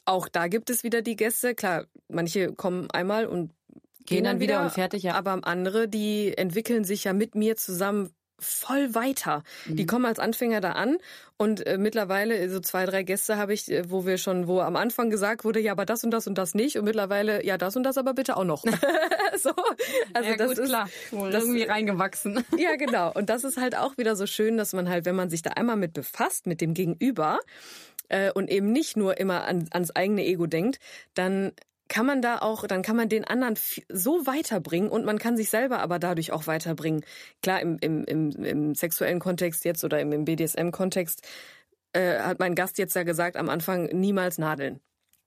[0.06, 1.56] auch da gibt es wieder die Gäste.
[1.56, 3.52] Klar, manche kommen einmal und
[4.10, 5.16] gehen, dann wieder und fertig, ja.
[5.16, 8.10] Aber andere, die entwickeln sich ja mit mir zusammen
[8.42, 9.44] voll weiter.
[9.68, 10.98] Die kommen als Anfänger da an
[11.38, 14.76] und äh, mittlerweile so zwei, drei Gäste habe ich, äh, wo wir schon, wo am
[14.76, 17.76] Anfang gesagt wurde, ja, aber das und das und das nicht und mittlerweile, ja, das
[17.76, 18.64] und das aber bitte auch noch.
[19.38, 19.52] so,
[20.14, 20.90] also ja, das gut, ist klar.
[21.12, 22.44] Wohl das- irgendwie reingewachsen.
[22.58, 23.12] ja, genau.
[23.14, 25.52] Und das ist halt auch wieder so schön, dass man halt, wenn man sich da
[25.52, 27.40] einmal mit befasst, mit dem Gegenüber,
[28.10, 30.80] äh, und eben nicht nur immer an, ans eigene Ego denkt,
[31.14, 31.52] dann
[31.90, 33.56] kann man da auch, dann kann man den anderen
[33.90, 37.04] so weiterbringen und man kann sich selber aber dadurch auch weiterbringen.
[37.42, 41.28] Klar, im, im, im, im sexuellen Kontext jetzt oder im, im BDSM-Kontext
[41.94, 44.80] äh, hat mein Gast jetzt ja gesagt am Anfang niemals nadeln.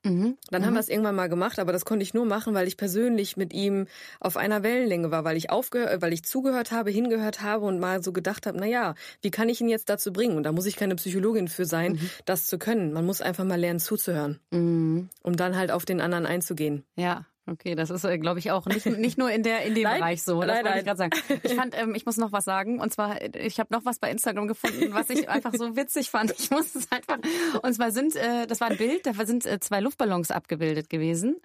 [0.05, 0.37] Mhm.
[0.51, 2.77] Dann haben wir es irgendwann mal gemacht, aber das konnte ich nur machen, weil ich
[2.77, 3.87] persönlich mit ihm
[4.19, 8.03] auf einer Wellenlänge war, weil ich aufgehört, weil ich zugehört habe, hingehört habe und mal
[8.03, 10.37] so gedacht habe, na ja, wie kann ich ihn jetzt dazu bringen?
[10.37, 12.93] Und da muss ich keine Psychologin für sein, das zu können.
[12.93, 15.09] Man muss einfach mal lernen zuzuhören, Mhm.
[15.23, 16.85] um dann halt auf den anderen einzugehen.
[16.97, 17.27] Ja.
[17.45, 20.23] Okay, das ist, glaube ich, auch nicht, nicht nur in der in dem Nein, Bereich
[20.23, 20.41] so.
[20.41, 21.13] Das nein, wollte ich gerade sagen.
[21.43, 22.79] Ich fand, ähm, ich muss noch was sagen.
[22.81, 26.33] Und zwar, ich habe noch was bei Instagram gefunden, was ich einfach so witzig fand.
[26.39, 27.19] Ich muss es einfach.
[27.63, 31.37] Und zwar sind, äh, das war ein Bild, da sind äh, zwei Luftballons abgebildet gewesen.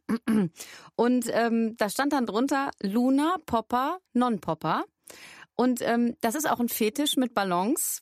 [0.95, 4.85] Und ähm, da stand dann drunter Luna, Popper, Non-Popper.
[5.55, 8.01] Und ähm, das ist auch ein Fetisch mit Ballons.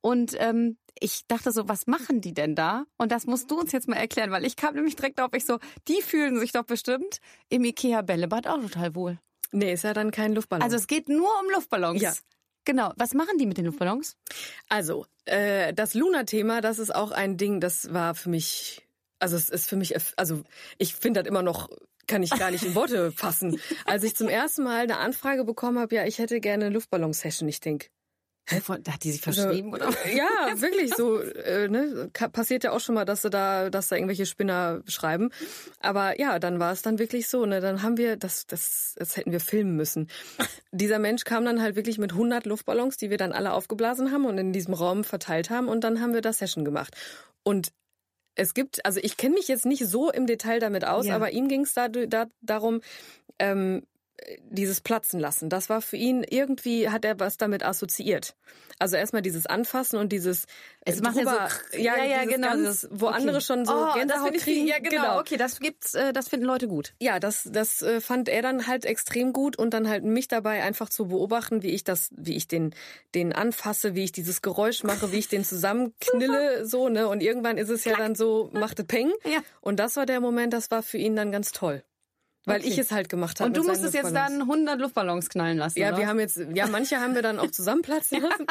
[0.00, 2.84] Und ähm, ich dachte so, was machen die denn da?
[2.96, 5.44] Und das musst du uns jetzt mal erklären, weil ich kam nämlich direkt auf, ich
[5.44, 9.18] so, die fühlen sich doch bestimmt im Ikea Bällebad auch total wohl.
[9.52, 10.62] Nee, ist ja dann kein Luftballon.
[10.62, 12.00] Also es geht nur um Luftballons.
[12.00, 12.12] Ja.
[12.64, 12.92] Genau.
[12.96, 14.16] Was machen die mit den Luftballons?
[14.68, 18.86] Also, äh, das Luna-Thema, das ist auch ein Ding, das war für mich,
[19.20, 20.42] also es ist für mich, also
[20.78, 21.70] ich finde das immer noch,
[22.08, 23.60] kann ich gar nicht in Worte fassen.
[23.84, 27.48] Als ich zum ersten Mal eine Anfrage bekommen habe, ja, ich hätte gerne eine Luftballon-Session,
[27.48, 27.90] ich denk,
[28.48, 29.90] Da hat die sich verschrieben, oder?
[30.14, 31.20] Ja, wirklich so.
[31.20, 32.10] Äh, ne?
[32.12, 35.30] Passiert ja auch schon mal, dass sie da, dass da irgendwelche Spinner schreiben.
[35.80, 37.44] Aber ja, dann war es dann wirklich so.
[37.44, 37.60] Ne?
[37.60, 40.08] Dann haben wir, das, das, das hätten wir filmen müssen.
[40.70, 44.24] Dieser Mensch kam dann halt wirklich mit 100 Luftballons, die wir dann alle aufgeblasen haben
[44.26, 45.68] und in diesem Raum verteilt haben.
[45.68, 46.94] Und dann haben wir das Session gemacht.
[47.42, 47.72] Und
[48.36, 51.16] es gibt, also ich kenne mich jetzt nicht so im Detail damit aus, Ja.
[51.16, 52.80] aber ihm ging es da, da, darum,
[53.38, 53.82] ähm,
[54.48, 55.48] dieses Platzen lassen.
[55.48, 58.34] Das war für ihn irgendwie, hat er was damit assoziiert.
[58.78, 60.46] Also erstmal dieses Anfassen und dieses
[60.84, 62.48] Es macht ja drüber- so, ja, ja, dieses genau.
[62.48, 63.16] Ganz, das- wo okay.
[63.16, 64.66] andere schon so oh, das Gänsehaut ich, kriegen.
[64.66, 65.18] Ja, genau.
[65.20, 66.94] Okay, das gibt's, äh, das finden Leute gut.
[67.00, 70.62] Ja, das, das äh, fand er dann halt extrem gut und dann halt mich dabei
[70.62, 72.74] einfach zu beobachten, wie ich das, wie ich den,
[73.14, 77.08] den anfasse, wie ich dieses Geräusch mache, wie ich den zusammenknille, so, ne?
[77.08, 79.10] Und irgendwann ist es ja dann so, machte Peng.
[79.24, 79.38] Ja.
[79.60, 81.82] Und das war der Moment, das war für ihn dann ganz toll.
[82.48, 82.68] Weil Okay.
[82.68, 83.48] ich es halt gemacht habe.
[83.48, 85.98] Und du musstest jetzt dann 100 Luftballons knallen lassen, Ja, oder?
[85.98, 88.46] wir haben jetzt, ja, manche haben wir dann auch zusammenplatzen lassen.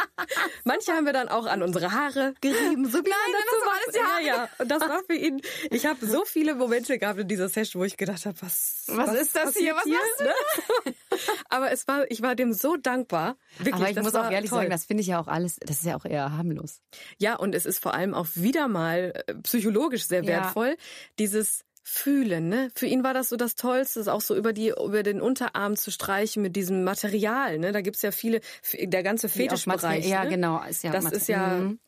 [0.66, 2.86] manche haben wir dann auch an unsere Haare gerieben.
[2.90, 3.80] So Nein, du macht.
[3.86, 3.96] alles.
[3.96, 4.50] Ja, ja.
[4.60, 7.86] Und das war für ihn, ich habe so viele Momente gehabt in dieser Session, wo
[7.86, 9.74] ich gedacht habe, was, Was ist das hier?
[9.76, 10.94] Was machst ne?
[11.50, 13.38] Aber es war, ich war dem so dankbar.
[13.58, 14.60] Wirklich, Aber ich das muss war auch ehrlich toll.
[14.60, 16.82] sagen, das finde ich ja auch alles, das ist ja auch eher harmlos.
[17.18, 20.28] Ja, und es ist vor allem auch wieder mal äh, psychologisch sehr Ja.
[20.28, 20.76] wertvoll,
[21.18, 22.72] dieses Fühlen, ne?
[22.74, 25.92] Für ihn war das so das Tollste, auch so über die über den Unterarm zu
[25.92, 27.72] streichen mit diesem Material, ne?
[27.72, 28.42] Da gibt's ja viele,
[28.74, 30.08] der ganze Fetischbereich.
[30.08, 30.32] Ja, ne?
[30.32, 30.64] genau.
[30.64, 31.80] Ist ja das Materi- ist ja Mhm.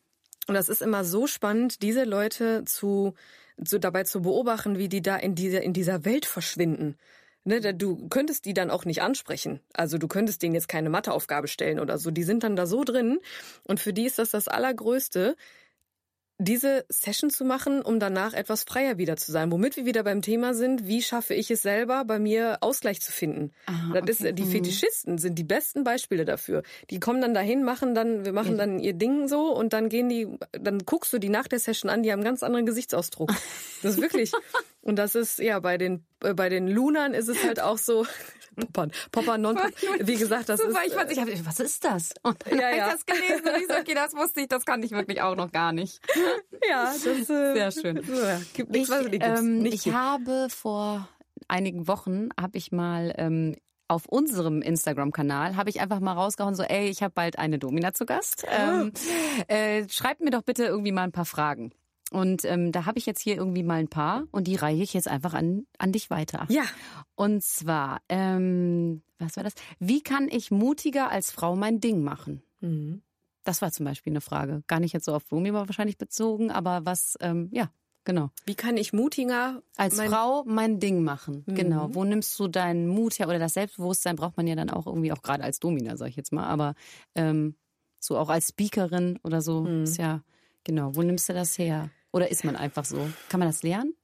[0.46, 3.14] und das ist immer so spannend, diese Leute zu,
[3.64, 6.96] zu dabei zu beobachten, wie die da in dieser in dieser Welt verschwinden.
[7.42, 9.58] Ne, da- du könntest die dann auch nicht ansprechen.
[9.72, 12.12] Also du könntest denen jetzt keine Matheaufgabe stellen oder so.
[12.12, 13.18] Die sind dann da so drin.
[13.64, 15.34] Und für die ist das das Allergrößte,
[16.38, 19.50] diese Session zu machen, um danach etwas freier wieder zu sein.
[19.50, 23.10] Womit wir wieder beim Thema sind, wie schaffe ich es selber, bei mir Ausgleich zu
[23.10, 23.50] finden.
[23.66, 24.28] Ah, das okay.
[24.30, 24.50] ist, die Mhm.
[24.50, 26.62] Fetischisten sind die besten Beispiele dafür.
[26.90, 30.08] Die kommen dann dahin, machen dann, wir machen dann ihr Ding so und dann gehen
[30.08, 33.30] die, dann guckst du die nach der Session an, die haben einen ganz anderen Gesichtsausdruck.
[33.82, 34.32] Das ist wirklich.
[34.88, 38.06] Und das ist, ja, bei den, äh, bei den Lunern ist es halt auch so,
[38.56, 39.56] Poppern, Popper, non
[40.00, 40.88] Wie gesagt, das Super, ist.
[40.88, 42.10] ich, fand, ich hab, was ist das?
[42.22, 42.90] Und dann Ja, hab ich ja.
[42.90, 45.52] das gelesen und ich so, okay, das wusste ich, das kann ich wirklich auch noch
[45.52, 46.00] gar nicht.
[46.68, 47.96] ja, das äh, Sehr schön.
[48.08, 49.40] Ja, gibt nichts, was Ich, nicht gibt's.
[49.40, 51.06] ähm, nicht ich habe vor
[51.48, 53.54] einigen Wochen, habe ich mal ähm,
[53.88, 57.92] auf unserem Instagram-Kanal habe ich einfach mal rausgehauen, so, ey, ich habe bald eine Domina
[57.92, 58.44] zu Gast.
[58.50, 58.92] Ähm,
[59.48, 61.72] äh, schreibt mir doch bitte irgendwie mal ein paar Fragen.
[62.10, 64.94] Und ähm, da habe ich jetzt hier irgendwie mal ein paar und die reiche ich
[64.94, 66.46] jetzt einfach an, an dich weiter.
[66.48, 66.62] Ja.
[67.16, 69.52] Und zwar, ähm, was war das?
[69.78, 72.42] Wie kann ich mutiger als Frau mein Ding machen?
[72.60, 73.02] Mhm.
[73.44, 74.62] Das war zum Beispiel eine Frage.
[74.66, 77.70] Gar nicht jetzt so auf Domina wahrscheinlich bezogen, aber was, ähm, ja,
[78.04, 78.30] genau.
[78.46, 81.44] Wie kann ich mutiger Als mein- Frau mein Ding machen.
[81.46, 81.54] Mhm.
[81.54, 81.94] Genau.
[81.94, 83.28] Wo nimmst du deinen Mut her?
[83.28, 86.16] Oder das Selbstbewusstsein braucht man ja dann auch irgendwie, auch gerade als Domina, sag ich
[86.16, 86.46] jetzt mal.
[86.46, 86.74] Aber
[87.14, 87.54] ähm,
[88.00, 89.82] so auch als Speakerin oder so Mhm.
[89.82, 90.22] ist ja,
[90.64, 90.94] genau.
[90.94, 91.90] Wo nimmst du das her?
[92.12, 93.10] Oder ist man einfach so?
[93.28, 93.94] Kann man das lernen?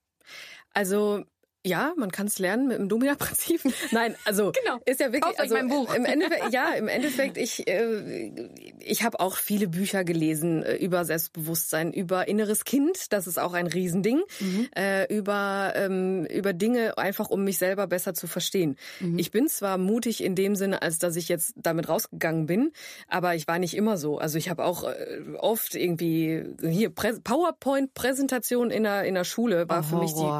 [0.72, 1.24] Also
[1.64, 3.60] ja, man kann es lernen mit dem Domina-Prinzip.
[3.90, 4.78] Nein, also Genau.
[4.84, 5.94] ist ja wirklich also mein Buch.
[5.94, 8.48] Im Endeffekt, ja, im Endeffekt, ich äh,
[8.80, 13.54] ich habe auch viele Bücher gelesen äh, über Selbstbewusstsein, über inneres Kind, das ist auch
[13.54, 14.68] ein Riesending, Mhm.
[14.76, 18.76] äh, über ähm, über Dinge einfach, um mich selber besser zu verstehen.
[19.00, 19.18] Mhm.
[19.18, 22.72] Ich bin zwar mutig in dem Sinne, als dass ich jetzt damit rausgegangen bin,
[23.08, 24.18] aber ich war nicht immer so.
[24.18, 29.68] Also ich habe auch äh, oft irgendwie hier Prä PowerPoint-Präsentation in der in der Schule
[29.68, 30.30] war Oh, für mich die.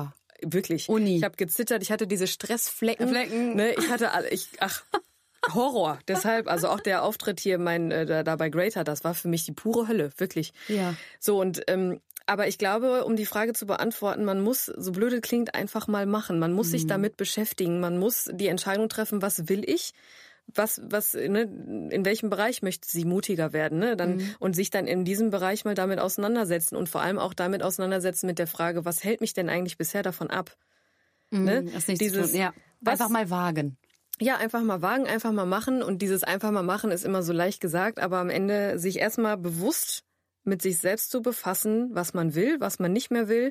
[0.46, 0.88] Wirklich.
[0.88, 1.16] Uni.
[1.16, 3.09] Ich habe gezittert, ich hatte diese Stressflecken.
[3.09, 3.57] Flecken.
[3.57, 4.85] Ne, ich hatte ich, ach,
[5.52, 5.98] Horror.
[6.09, 9.28] Deshalb, also auch der Auftritt hier, mein, äh, da, da bei Greater, das war für
[9.28, 10.52] mich die pure Hölle, wirklich.
[10.68, 10.94] Ja.
[11.20, 15.12] So und, ähm, aber ich glaube, um die Frage zu beantworten, man muss, so blöd
[15.12, 16.38] es klingt, einfach mal machen.
[16.38, 16.70] Man muss Mhm.
[16.70, 17.80] sich damit beschäftigen.
[17.80, 19.92] Man muss die Entscheidung treffen, was will ich?
[20.52, 21.42] Was, was, ne,
[21.90, 23.96] in welchem Bereich möchte sie mutiger werden, ne?
[23.96, 24.35] Dann, Mhm.
[24.38, 28.26] und sich dann in diesem Bereich mal damit auseinandersetzen und vor allem auch damit auseinandersetzen
[28.26, 30.57] mit der Frage, was hält mich denn eigentlich bisher davon ab?
[31.30, 31.62] Ne?
[31.62, 32.35] Mhm, Das nicht Dieses-.
[32.35, 32.52] Ja.
[32.80, 33.76] was- Einfach mal wagen.
[34.20, 35.83] Ja, einfach mal wagen, einfach mal machen.
[35.83, 39.37] Und dieses einfach mal machen ist immer so leicht gesagt, aber am Ende sich erstmal
[39.37, 40.04] bewusst
[40.44, 43.50] mit sich selbst zu befassen, was man will, was man nicht mehr will.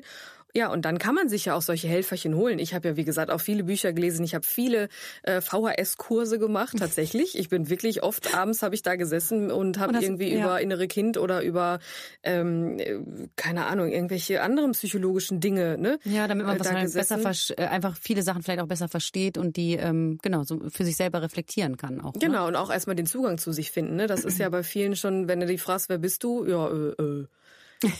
[0.56, 2.60] Ja, und dann kann man sich ja auch solche Helferchen holen.
[2.60, 4.24] Ich habe ja, wie gesagt, auch viele Bücher gelesen.
[4.24, 4.88] Ich habe viele
[5.24, 7.36] äh, VHS-Kurse gemacht, tatsächlich.
[7.36, 10.44] Ich bin wirklich oft abends habe ich da gesessen und habe irgendwie ja.
[10.44, 11.80] über innere Kind oder über,
[12.22, 12.98] ähm, äh,
[13.34, 15.98] keine Ahnung, irgendwelche anderen psychologischen Dinge, ne?
[16.04, 19.56] Ja, damit man äh, da besser äh, einfach viele Sachen vielleicht auch besser versteht und
[19.56, 22.14] die ähm, genau so für sich selber reflektieren kann auch.
[22.14, 22.20] Ne?
[22.20, 23.96] Genau, und auch erstmal den Zugang zu sich finden.
[23.96, 24.06] Ne?
[24.06, 26.46] Das ist ja bei vielen schon, wenn du die fragst, wer bist du?
[26.46, 27.26] Ja, äh, äh.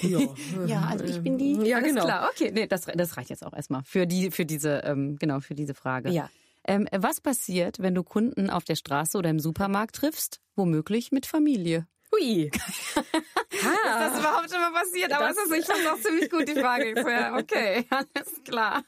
[0.02, 0.18] Ja,
[0.66, 1.54] Ja, also ich bin die.
[1.66, 2.04] Ja, Alles genau.
[2.04, 2.30] klar.
[2.32, 5.54] Okay, nee, das, das reicht jetzt auch erstmal für die, für diese, ähm, genau, für
[5.54, 6.10] diese Frage.
[6.10, 6.30] Ja.
[6.66, 11.26] Ähm, was passiert, wenn du Kunden auf der Straße oder im Supermarkt triffst, womöglich mit
[11.26, 11.86] Familie?
[12.12, 12.50] Hui.
[13.50, 15.12] Ist das überhaupt schon mal passiert?
[15.12, 16.94] Aber Das- das ist, ich fand auch ziemlich gut die Frage.
[16.96, 18.82] Ja, okay, alles klar.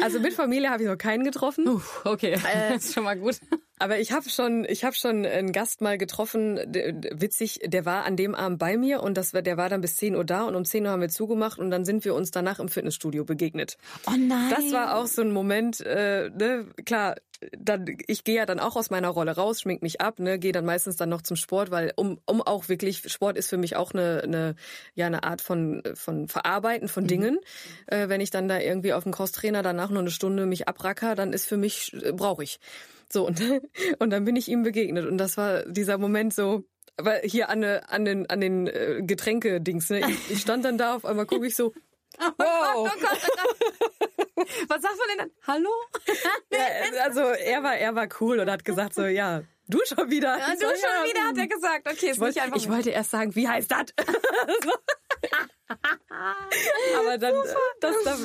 [0.00, 1.68] Also mit Familie habe ich noch keinen getroffen.
[1.68, 3.38] Uff, okay, das ist schon mal gut.
[3.82, 8.16] Aber ich habe schon, ich habe schon einen Gast mal getroffen, witzig, der war an
[8.16, 10.64] dem Abend bei mir und das der war dann bis 10 Uhr da und um
[10.64, 13.78] 10 Uhr haben wir zugemacht und dann sind wir uns danach im Fitnessstudio begegnet.
[14.06, 14.50] Oh nein.
[14.50, 17.16] Das war auch so ein Moment, äh, ne, klar,
[17.58, 20.52] dann, ich gehe ja dann auch aus meiner Rolle raus, schmink mich ab, ne, gehe
[20.52, 23.74] dann meistens dann noch zum Sport, weil um, um auch wirklich, Sport ist für mich
[23.74, 24.54] auch eine, eine,
[24.94, 27.40] ja, eine Art von, von Verarbeiten von Dingen.
[27.88, 31.16] Äh, wenn ich dann da irgendwie auf dem Crosstrainer danach noch eine Stunde mich abracker,
[31.16, 32.60] dann ist für mich, äh, brauche ich.
[33.12, 33.40] So, und,
[33.98, 36.64] und dann bin ich ihm begegnet und das war dieser Moment so,
[36.96, 40.96] aber hier an, an den, an den äh, Getränke-Dings, ne, ich, ich stand dann da,
[40.96, 41.72] auf einmal gucke ich so,
[42.18, 42.36] wow.
[42.38, 43.88] Oh Gott, oh
[44.36, 44.48] Gott.
[44.68, 45.30] Was sagt man denn dann?
[45.46, 45.70] Hallo?
[46.52, 50.38] Ja, also er war, er war cool und hat gesagt so, ja, du schon wieder.
[50.38, 51.86] Ja, du so, schon ja, wieder, hat er gesagt.
[51.86, 52.56] Okay, ist Ich wollte, nicht einfach.
[52.58, 53.86] ich wollte erst sagen, wie heißt das?
[56.98, 57.34] Aber dann,
[57.80, 58.16] das, da,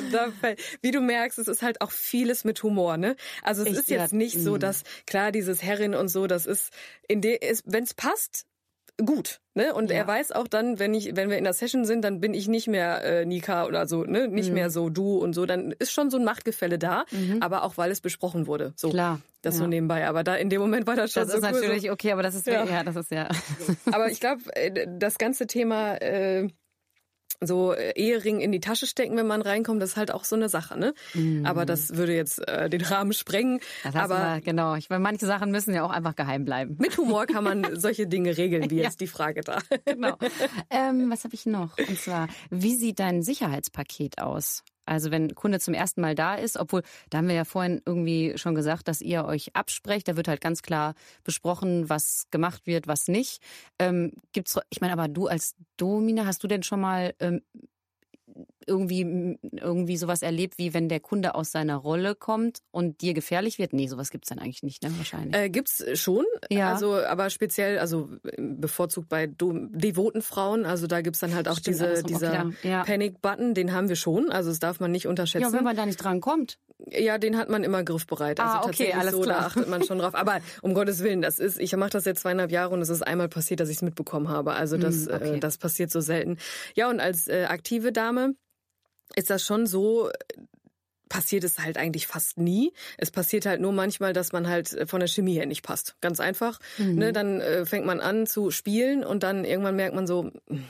[0.42, 3.16] da, wie du merkst, es ist halt auch vieles mit Humor, ne?
[3.42, 4.60] Also es Ich- ist jetzt nicht so, mm.
[4.60, 6.72] dass klar dieses Herrin und so, das ist
[7.08, 8.44] in der, wenn es passt,
[9.04, 9.74] gut, ne?
[9.74, 9.98] Und Ja.
[9.98, 12.48] er weiß auch dann, wenn ich, wenn wir in der Session sind, dann bin ich
[12.48, 14.26] nicht mehr äh, Nika oder so, ne?
[14.28, 14.34] Mhm.
[14.34, 15.46] Nicht mehr so du und so.
[15.46, 17.04] Dann ist schon so ein Machtgefälle da,
[17.40, 18.72] aber auch weil es besprochen wurde.
[18.76, 19.60] So, Klar, das ja.
[19.60, 20.06] so nebenbei.
[20.06, 22.12] Aber da in dem Moment war das schon Das so ist cool, so- natürlich okay,
[22.12, 22.70] aber das ist ja, Ja.
[22.70, 23.28] ja das ist ja.
[23.86, 24.42] aber ich glaube,
[24.98, 26.48] das ganze Thema äh,
[27.40, 30.34] so äh, Ehering in die Tasche stecken, wenn man reinkommt, das ist halt auch so
[30.36, 30.94] eine Sache, ne?
[31.44, 33.60] Aber das würde jetzt äh, den Rahmen sprengen.
[33.84, 34.74] Das du Aber mal, genau.
[34.74, 36.76] Ich meine, manche Sachen müssen ja auch einfach geheim bleiben.
[36.78, 38.84] mit Humor kann man solche Dinge regeln, wie Ja.
[38.84, 39.58] jetzt die Frage da.
[39.84, 40.16] Genau.
[40.70, 41.76] ähm, was habe ich noch?
[41.78, 44.62] Und zwar, wie sieht dein Sicherheitspaket aus?
[44.88, 47.82] Also wenn ein Kunde zum ersten Mal da ist, obwohl, da haben wir ja vorhin
[47.84, 52.66] irgendwie schon gesagt, dass ihr euch absprecht, da wird halt ganz klar besprochen, was gemacht
[52.66, 53.42] wird, was nicht.
[53.78, 57.42] Ähm, gibt's, ich meine, aber du als Domina, hast du denn schon mal ähm,
[58.68, 63.58] irgendwie, irgendwie sowas erlebt, wie wenn der Kunde aus seiner Rolle kommt und dir gefährlich
[63.58, 63.72] wird?
[63.72, 64.92] Nee, sowas gibt's dann eigentlich nicht, ne?
[64.96, 65.34] Wahrscheinlich.
[65.34, 66.72] Äh, gibt's schon, Ja.
[66.72, 71.76] also aber speziell, also bevorzugt bei devoten Frauen, also da gibt's dann halt auch Stimmt,
[71.80, 72.84] diese, dieser ja.
[72.84, 75.42] Panic-Button, den haben wir schon, also das darf man nicht unterschätzen.
[75.46, 76.58] ja, wenn man da nicht dran kommt.
[76.90, 78.38] Ja, den hat man immer griffbereit.
[78.38, 79.40] Also Ah, okay, tatsächlich alles so, klar.
[79.40, 80.14] da achtet man schon drauf.
[80.14, 83.02] Aber um Gottes Willen, das ist, ich mache das jetzt zweieinhalb Jahre und es ist
[83.04, 84.52] einmal passiert, dass ich es mitbekommen habe.
[84.52, 85.36] Also das, Mm, okay.
[85.36, 86.38] äh, das passiert so selten.
[86.76, 88.34] Ja, und als äh, aktive Dame
[89.14, 90.10] ist das schon so,
[91.08, 92.72] passiert es halt eigentlich fast nie.
[92.96, 95.96] Es passiert halt nur manchmal, dass man halt äh, von der Chemie her nicht passt.
[96.00, 96.60] Ganz einfach.
[96.78, 96.94] Mhm.
[96.94, 100.64] Ne, dann äh, fängt man an zu spielen und dann irgendwann merkt man so, mm,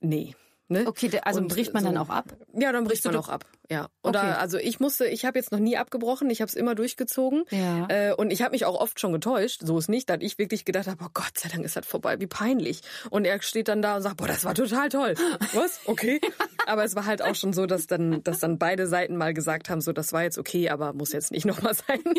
[0.00, 0.34] nee.
[0.68, 0.84] Ne?
[0.86, 1.88] Okay, also Und bricht man so.
[1.90, 2.24] dann auch ab?
[2.52, 3.44] Ja, dann bricht du man auch ab.
[3.70, 3.88] Ja.
[4.02, 4.32] Oder Okay.
[4.40, 7.44] also ich musste, ich habe jetzt noch nie abgebrochen, ich habe es immer durchgezogen.
[7.50, 7.86] Ja.
[7.88, 9.60] Äh, und ich habe mich auch oft schon getäuscht.
[9.64, 12.18] So ist nicht, dass ich wirklich gedacht habe, oh Gott sei Dank ist das vorbei,
[12.18, 12.80] wie peinlich.
[13.10, 15.14] Und er steht dann da und sagt, boah, das war total toll.
[15.52, 15.80] Was?
[15.86, 16.20] Okay.
[16.66, 19.70] aber es war halt auch schon so, dass dann, dass dann beide Seiten mal gesagt
[19.70, 22.00] haben, so das war jetzt okay, aber muss jetzt nicht nochmal sein.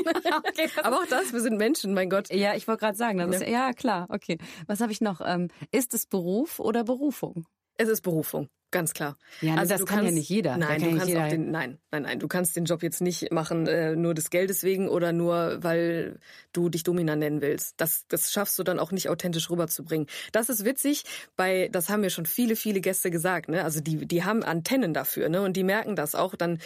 [0.47, 2.29] Okay, aber auch das, wir sind Menschen, mein Gott.
[2.31, 3.35] Ja, ich wollte gerade sagen, das Ne?
[3.35, 4.37] ist, ja klar, okay.
[4.67, 5.21] Was habe ich noch?
[5.23, 7.45] Ähm, ist es Beruf oder Berufung?
[7.79, 8.49] Es ist Berufung.
[8.69, 9.17] Ganz klar.
[9.41, 10.51] Ja, ne, das du kann ja nicht jeder.
[10.51, 13.31] Da Nein, du kannst auch den, nein, nein, nein, du kannst den Job jetzt nicht
[13.31, 16.19] machen äh, nur des Geldes wegen oder nur weil
[16.51, 17.75] du dich Domina nennen willst.
[17.79, 20.07] Das, das schaffst du dann auch nicht authentisch rüberzubringen.
[20.33, 21.03] Das ist witzig.
[21.37, 23.47] Bei, das haben mir schon viele, viele Gäste gesagt.
[23.47, 26.35] Ne, also die, die haben Antennen dafür, ne, und die merken das auch.
[26.35, 26.59] Dann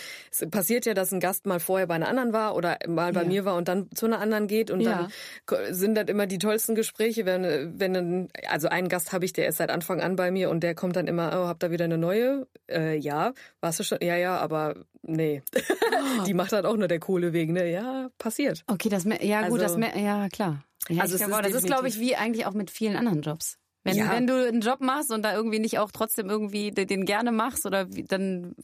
[0.49, 3.27] passiert ja, dass ein Gast mal vorher bei einer anderen war oder mal bei Ja.
[3.27, 5.07] mir war und dann zu einer anderen geht und Ja.
[5.47, 9.33] dann sind das immer die tollsten Gespräche, wenn, wenn dann, also einen Gast habe ich,
[9.33, 11.69] der ist seit Anfang an bei mir und der kommt dann immer, oh, habt ihr
[11.71, 12.47] wieder eine neue?
[12.69, 13.99] Äh, ja, warst du schon?
[14.01, 15.41] Ja, ja, aber nee.
[16.25, 17.69] die macht halt auch nur der Kohle wegen, ne?
[17.71, 18.63] Ja, passiert.
[18.67, 20.63] Okay, das ja gut, Also- das ja klar.
[20.89, 22.95] Ja, Also ich es glaub, ist das ist glaube ich wie eigentlich auch mit vielen
[22.95, 23.57] anderen Jobs.
[23.83, 24.11] Wenn, Ja.
[24.11, 27.31] wenn du einen Job machst und da irgendwie nicht auch trotzdem irgendwie den den gerne
[27.31, 28.55] machst oder wie, dann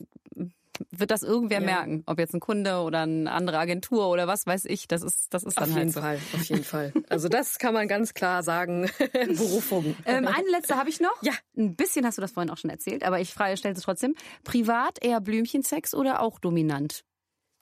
[0.92, 1.66] wird das irgendwer Ja.
[1.66, 4.88] merken, ob jetzt ein Kunde oder eine andere Agentur oder was weiß ich.
[4.88, 6.02] Das ist das ist dann Auf halt jeden so.
[6.02, 6.94] Fall, auf jeden Fall.
[7.10, 8.90] Also das kann man ganz klar sagen.
[9.14, 9.96] Berufung.
[10.06, 11.22] Ähm, eine letzte habe ich noch.
[11.22, 11.34] Ja.
[11.58, 14.16] Ein bisschen hast du das vorhin auch schon erzählt, aber ich frage, stelle es trotzdem.
[14.44, 17.04] Privat eher Blümchensex oder auch dominant?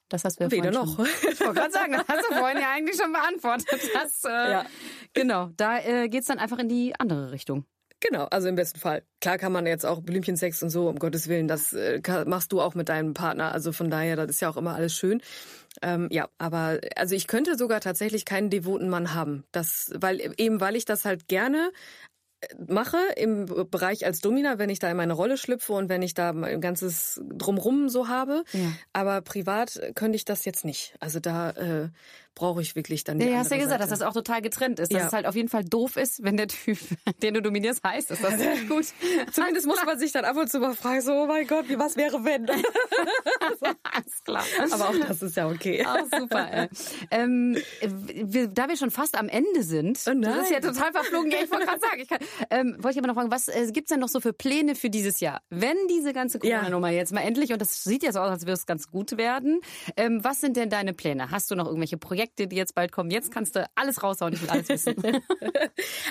[0.10, 0.96] Das hast du ja Weder noch.
[0.98, 1.08] Schon.
[1.32, 3.68] Ich wollte gerade sagen, das hast du vorhin ja eigentlich schon beantwortet.
[3.94, 4.66] Das, äh, Ja.
[5.14, 7.66] Genau, da äh, geht's dann einfach in die andere Richtung.
[8.02, 9.04] Genau, also im besten Fall.
[9.22, 12.52] Klar kann man jetzt auch Blümchensex und so, um Gottes Willen, das äh, kann, machst
[12.52, 13.52] du auch mit deinem Partner.
[13.52, 15.22] Also von daher, das ist ja auch immer alles schön.
[15.82, 19.44] Ähm, ja, aber also ich könnte sogar tatsächlich keinen devoten Mann haben.
[19.52, 21.72] Das, weil eben weil ich das halt gerne
[22.42, 26.02] äh, mache im Bereich als Domina, wenn ich da in meine Rolle schlüpfe und wenn
[26.02, 28.44] ich da mein ganzes drumrum so habe.
[28.52, 28.72] Ja.
[28.94, 30.96] Aber privat könnte ich das jetzt nicht.
[31.00, 31.90] Also da äh,
[32.36, 34.00] brauche ich wirklich dann die Ja, hast ja gesagt, dass Seite.
[34.02, 34.92] das auch total getrennt ist.
[34.94, 35.08] Dass Ja.
[35.08, 36.78] es halt auf jeden Fall doof ist, wenn der Typ,
[37.24, 38.12] den du dominierst, heißt.
[38.12, 38.86] Ist das nicht gut?
[39.32, 41.80] Zumindest muss man sich dann ab und zu mal fragen, so, oh mein Gott, wie
[41.80, 42.48] was wäre wenn?
[43.84, 44.44] Alles klar.
[44.72, 45.86] Aber auch das ist ja okay.
[45.86, 46.48] Auch super.
[46.52, 46.68] Ey.
[47.12, 51.32] Ähm, wir, da wir schon fast am Ende sind, Oh das ist ja total verflogen.
[51.32, 52.20] Ja, ich wollte gerade sagen, ich kann,
[52.50, 54.90] ähm, wollte ich aber noch fragen, was äh, gibt's denn noch so für Pläne für
[54.90, 55.42] dieses Jahr?
[55.50, 56.58] Wenn diese ganze Ja.
[56.60, 59.18] Corona-Nummer jetzt mal endlich, und das sieht ja so aus, als würde es ganz gut
[59.18, 59.62] werden,
[59.98, 61.32] ähm, was sind denn deine Pläne?
[61.32, 63.12] Hast du noch irgendwelche Projekte, die jetzt bald kommen?
[63.12, 64.96] Jetzt kannst du alles raushauen, ich will alles wissen.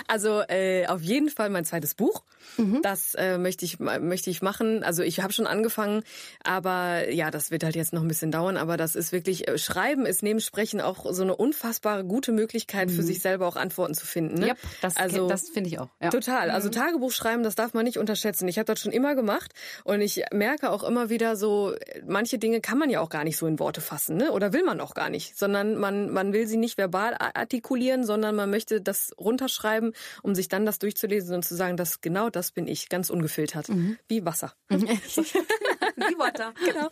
[0.07, 2.23] Also äh, auf jeden Fall mein zweites Buch.
[2.57, 2.81] Mhm.
[2.83, 4.83] Das äh, möchte ich möchte ich machen.
[4.83, 6.03] Also ich habe schon angefangen,
[6.43, 8.57] aber ja, das wird halt jetzt noch ein bisschen dauern.
[8.57, 12.91] Aber das ist wirklich äh, Schreiben ist neben Sprechen auch so eine unfassbare gute Möglichkeit
[12.91, 14.35] für sich selber auch Antworten zu finden.
[14.39, 14.47] Ne?
[14.49, 14.67] Yep, Mhm.
[14.81, 15.89] das, also das finde ich auch.
[16.01, 16.09] Ja.
[16.09, 16.49] Total.
[16.51, 18.47] Also Tagebuch schreiben, das darf man nicht unterschätzen.
[18.47, 19.51] Ich habe das schon immer gemacht
[19.83, 21.73] und ich merke auch immer wieder so,
[22.05, 24.31] manche Dinge kann man ja auch gar nicht so in Worte fassen, ne?
[24.31, 28.35] Oder will man auch gar nicht, sondern man man will sie nicht verbal artikulieren, sondern
[28.35, 32.51] man möchte das runterschreiben, um sich dann das durchzulesen und zu sagen, das genau das
[32.51, 33.67] bin ich, ganz ungefiltert,
[34.07, 34.53] wie Wasser.
[34.69, 36.45] Die Worte.
[36.65, 36.89] Genau.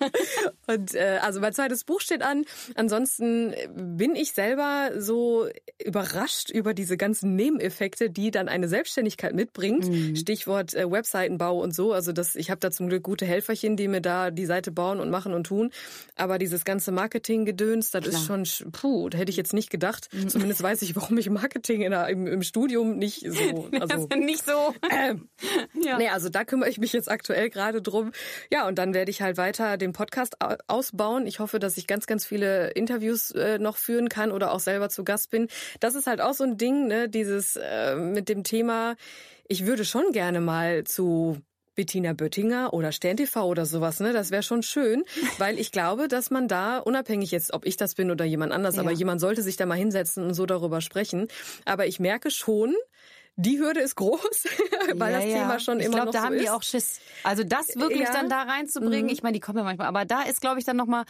[0.68, 2.46] Und äh, also mein zweites Buch steht an.
[2.76, 5.48] Ansonsten bin ich selber so
[5.84, 9.88] überrascht über diese ganzen Nebeneffekte, die dann eine Selbstständigkeit mitbringt.
[9.90, 10.16] Mhm.
[10.16, 11.92] Stichwort äh, Webseitenbau und so.
[11.92, 15.00] Also das, ich habe da zum Glück gute Helferchen, die mir da die Seite bauen
[15.00, 15.72] und machen und tun.
[16.16, 20.10] Aber dieses ganze Marketing-Gedöns, das ist schon, sch- puh, da hätte ich jetzt nicht gedacht.
[20.14, 20.30] Mhm.
[20.30, 23.70] Zumindest weiß ich, warum ich Marketing in im, im Studium nicht so.
[23.80, 24.74] Also, nicht so.
[24.92, 25.28] ähm,
[25.84, 25.98] Ja.
[25.98, 28.12] Nee, also da kümmere ich mich jetzt aktuell gerade drum.
[28.52, 31.28] Ja, und dann werde ich halt weiter den Podcast au- ausbauen.
[31.28, 34.90] Ich hoffe, dass ich ganz, ganz viele Interviews äh, noch führen kann oder auch selber
[34.90, 35.48] zu Gast bin.
[35.80, 38.96] Das ist halt auch so ein Ding, ne, dieses äh, mit dem Thema,
[39.48, 41.38] ich würde schon gerne mal zu
[41.76, 44.14] Bettina Böttinger oder Stern TV oder sowas, ne?
[44.14, 45.04] Das wäre schon schön,
[45.38, 48.78] weil ich glaube, dass man da, unabhängig jetzt, ob ich das bin oder jemand anders,
[48.78, 48.98] aber Ja.
[48.98, 51.28] jemand sollte sich da mal hinsetzen und so darüber sprechen.
[51.66, 52.76] Aber ich merke schon,
[53.36, 54.20] die Hürde ist groß,
[54.96, 55.40] weil Ja, das ja.
[55.40, 56.44] Thema schon ich immer glaub, noch da so haben ist.
[56.44, 57.00] die auch Schiss.
[57.24, 58.10] Also das wirklich Ja.
[58.10, 58.14] Mhm.
[58.14, 60.78] dann da reinzubringen, ich meine, die kommen ja manchmal, aber da ist, glaube ich, dann
[60.78, 61.06] nochmal,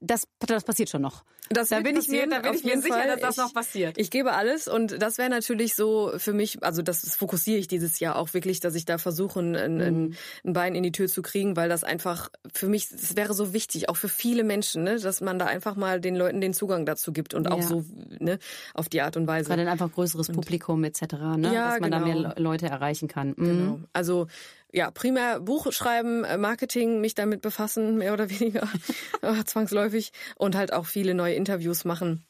[0.00, 1.24] das, das passiert schon noch.
[1.52, 3.08] Das da bin ich mir, da bin ich mir sicher, Fall.
[3.08, 3.98] dass das Ich- noch passiert.
[3.98, 7.98] Ich gebe alles und das wäre natürlich so für mich, also das fokussiere ich dieses
[7.98, 9.80] Jahr auch wirklich, dass ich da versuche, ein, ein, Mhm.
[9.82, 13.34] ein- ein Bein in die Tür zu kriegen, weil das einfach für mich, das wäre
[13.34, 16.54] so wichtig, auch für viele Menschen, ne, dass man da einfach mal den Leuten den
[16.54, 17.66] Zugang dazu gibt und auch Ja.
[17.66, 17.84] so
[18.20, 18.38] ne,
[18.74, 19.48] auf die Art und Weise.
[19.48, 21.52] Gerade ein einfach größeres Publikum etc., ne?
[21.52, 22.06] Ja, dass man da genau.
[22.22, 23.30] mehr Le- Leute erreichen kann.
[23.30, 23.34] Mhm.
[23.44, 23.80] Genau.
[23.92, 24.28] Also
[24.72, 28.68] ja, primär Buch schreiben, äh, Marketing, mich damit befassen, mehr oder weniger
[29.44, 32.26] zwangsläufig und halt auch viele neue Interviews machen.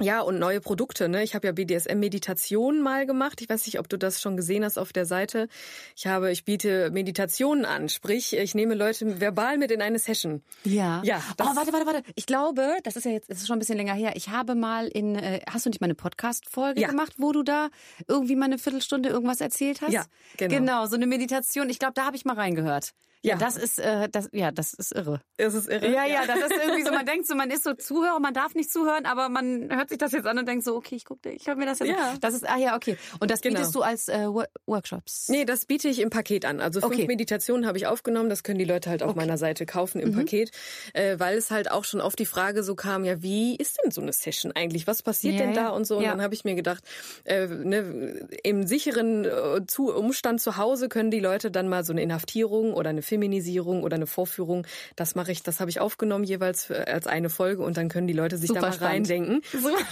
[0.00, 1.08] Ja, und neue Produkte.
[1.08, 1.22] Ne?
[1.22, 3.40] Ich habe ja BDSM-Meditation mal gemacht.
[3.42, 5.48] Ich weiß nicht, ob du das schon gesehen hast auf der Seite.
[5.96, 7.88] Ich habe, ich biete Meditationen an.
[7.88, 10.42] Sprich, ich nehme Leute verbal mit in eine Session.
[10.64, 11.02] Ja.
[11.04, 12.02] Ja, Oh, warte, warte, warte.
[12.14, 14.12] Ich glaube, das ist ja jetzt, das ist schon ein bisschen länger her.
[14.16, 16.88] Ich habe mal in, äh, hast du nicht mal eine Podcast-Folge Ja.
[16.88, 17.68] gemacht, wo du da
[18.08, 19.92] irgendwie mal eine Viertelstunde irgendwas erzählt hast?
[19.92, 20.04] Ja,
[20.38, 20.56] genau.
[20.56, 21.68] Genau, so eine Meditation.
[21.68, 22.92] Ich glaube, da habe ich mal reingehört.
[23.24, 25.20] Ja, das ist, äh, das, ja, das ist irre.
[25.36, 25.88] Ist es irre?
[25.92, 28.54] Ja, ja, das ist irgendwie so, man denkt so, man ist so Zuhörer, man darf
[28.54, 31.22] nicht zuhören, aber man hört sich das jetzt an und denkt so, okay, ich guck
[31.22, 32.10] dir, ich höre mir das jetzt Ja.
[32.10, 32.20] an.
[32.20, 32.96] Das ist, ah ja, okay.
[33.20, 33.56] Und das Genau.
[33.56, 35.28] bietest du als äh, Wo- Workshops?
[35.28, 36.60] Nee, das biete ich im Paket an.
[36.60, 37.06] Also fünf Okay.
[37.06, 38.28] Meditationen habe ich aufgenommen.
[38.28, 40.08] Das können die Leute halt auf meiner Seite kaufen Mhm.
[40.08, 40.50] im Paket,
[40.94, 43.92] äh, weil es halt auch schon oft die Frage so kam, ja, wie ist denn
[43.92, 44.86] so eine Session eigentlich?
[44.88, 45.98] Was passiert Ja, denn da und so?
[45.98, 46.10] Und Ja.
[46.10, 46.82] dann habe ich mir gedacht,
[47.24, 51.92] äh, ne, im sicheren äh, zu Umstand zu Hause können die Leute dann mal so
[51.92, 56.24] eine Inhaftierung oder eine Feminisierung oder eine Vorführung, das mache ich, das habe ich aufgenommen
[56.24, 59.10] jeweils äh, als eine Folge und dann können die Leute sich Super da mal spannend.
[59.10, 59.42] reindenken.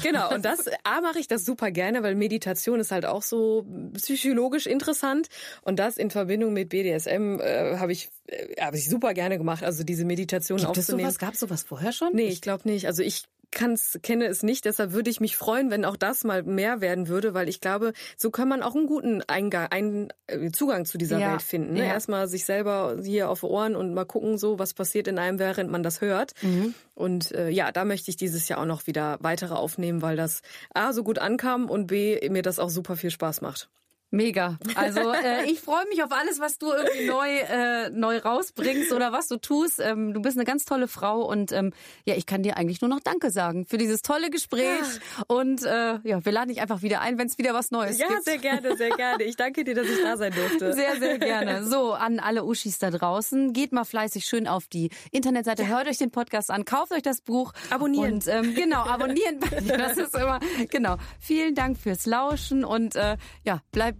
[0.03, 3.67] Genau, und das A mache ich das super gerne, weil Meditation ist halt auch so
[3.95, 5.29] psychologisch interessant
[5.63, 9.63] und das in Verbindung mit BDSM äh, habe ich äh, habe ich super gerne gemacht,
[9.63, 11.09] also diese Meditation Gibt es aufzunehmen.
[11.11, 11.19] sowas?
[11.19, 12.09] Gab es sowas vorher schon?
[12.15, 12.87] Nee, ich glaube nicht.
[12.87, 16.43] Also ich kann's, kenne es nicht, deshalb würde ich mich freuen, wenn auch das mal
[16.43, 20.51] mehr werden würde, weil ich glaube, so kann man auch einen guten Eingang, einen äh,
[20.51, 21.75] Zugang zu dieser Ja, Welt finden.
[21.75, 21.81] Ne?
[21.81, 21.87] ja.
[21.87, 25.71] Erstmal sich selber hier auf Ohren und mal gucken, so was passiert in einem, während
[25.71, 26.33] man das hört.
[26.43, 26.75] Mhm.
[26.95, 30.43] Und äh, ja, da möchte ich dieses Jahr auch noch wieder weitere aufnehmen, weil das
[30.75, 33.69] A so gut ankam und B mir das auch super viel Spaß macht.
[34.13, 34.59] Mega.
[34.75, 39.13] Also äh, ich freue mich auf alles, was du irgendwie neu äh, neu rausbringst oder
[39.13, 39.79] was du tust.
[39.81, 41.73] Ähm, du bist eine ganz tolle Frau und ähm,
[42.05, 44.81] ja, ich kann dir eigentlich nur noch Danke sagen für dieses tolle Gespräch
[45.29, 48.09] und äh, ja, wir laden dich einfach wieder ein, wenn es wieder was Neues Ja,
[48.09, 48.25] gibt.
[48.25, 49.23] sehr gerne, sehr gerne.
[49.23, 50.73] Ich danke dir, dass ich da sein durfte.
[50.73, 51.65] Sehr, sehr gerne.
[51.65, 55.99] So, an alle Uschis da draußen, geht mal fleißig schön auf die Internetseite, hört euch
[55.99, 57.53] den Podcast an, kauft euch das Buch.
[57.71, 58.15] Abonnieren.
[58.15, 59.39] Und ähm, genau, abonnieren.
[59.81, 60.41] Das ist immer,
[60.71, 60.97] genau.
[61.21, 64.00] Vielen Dank fürs Lauschen und äh, ja, bleibt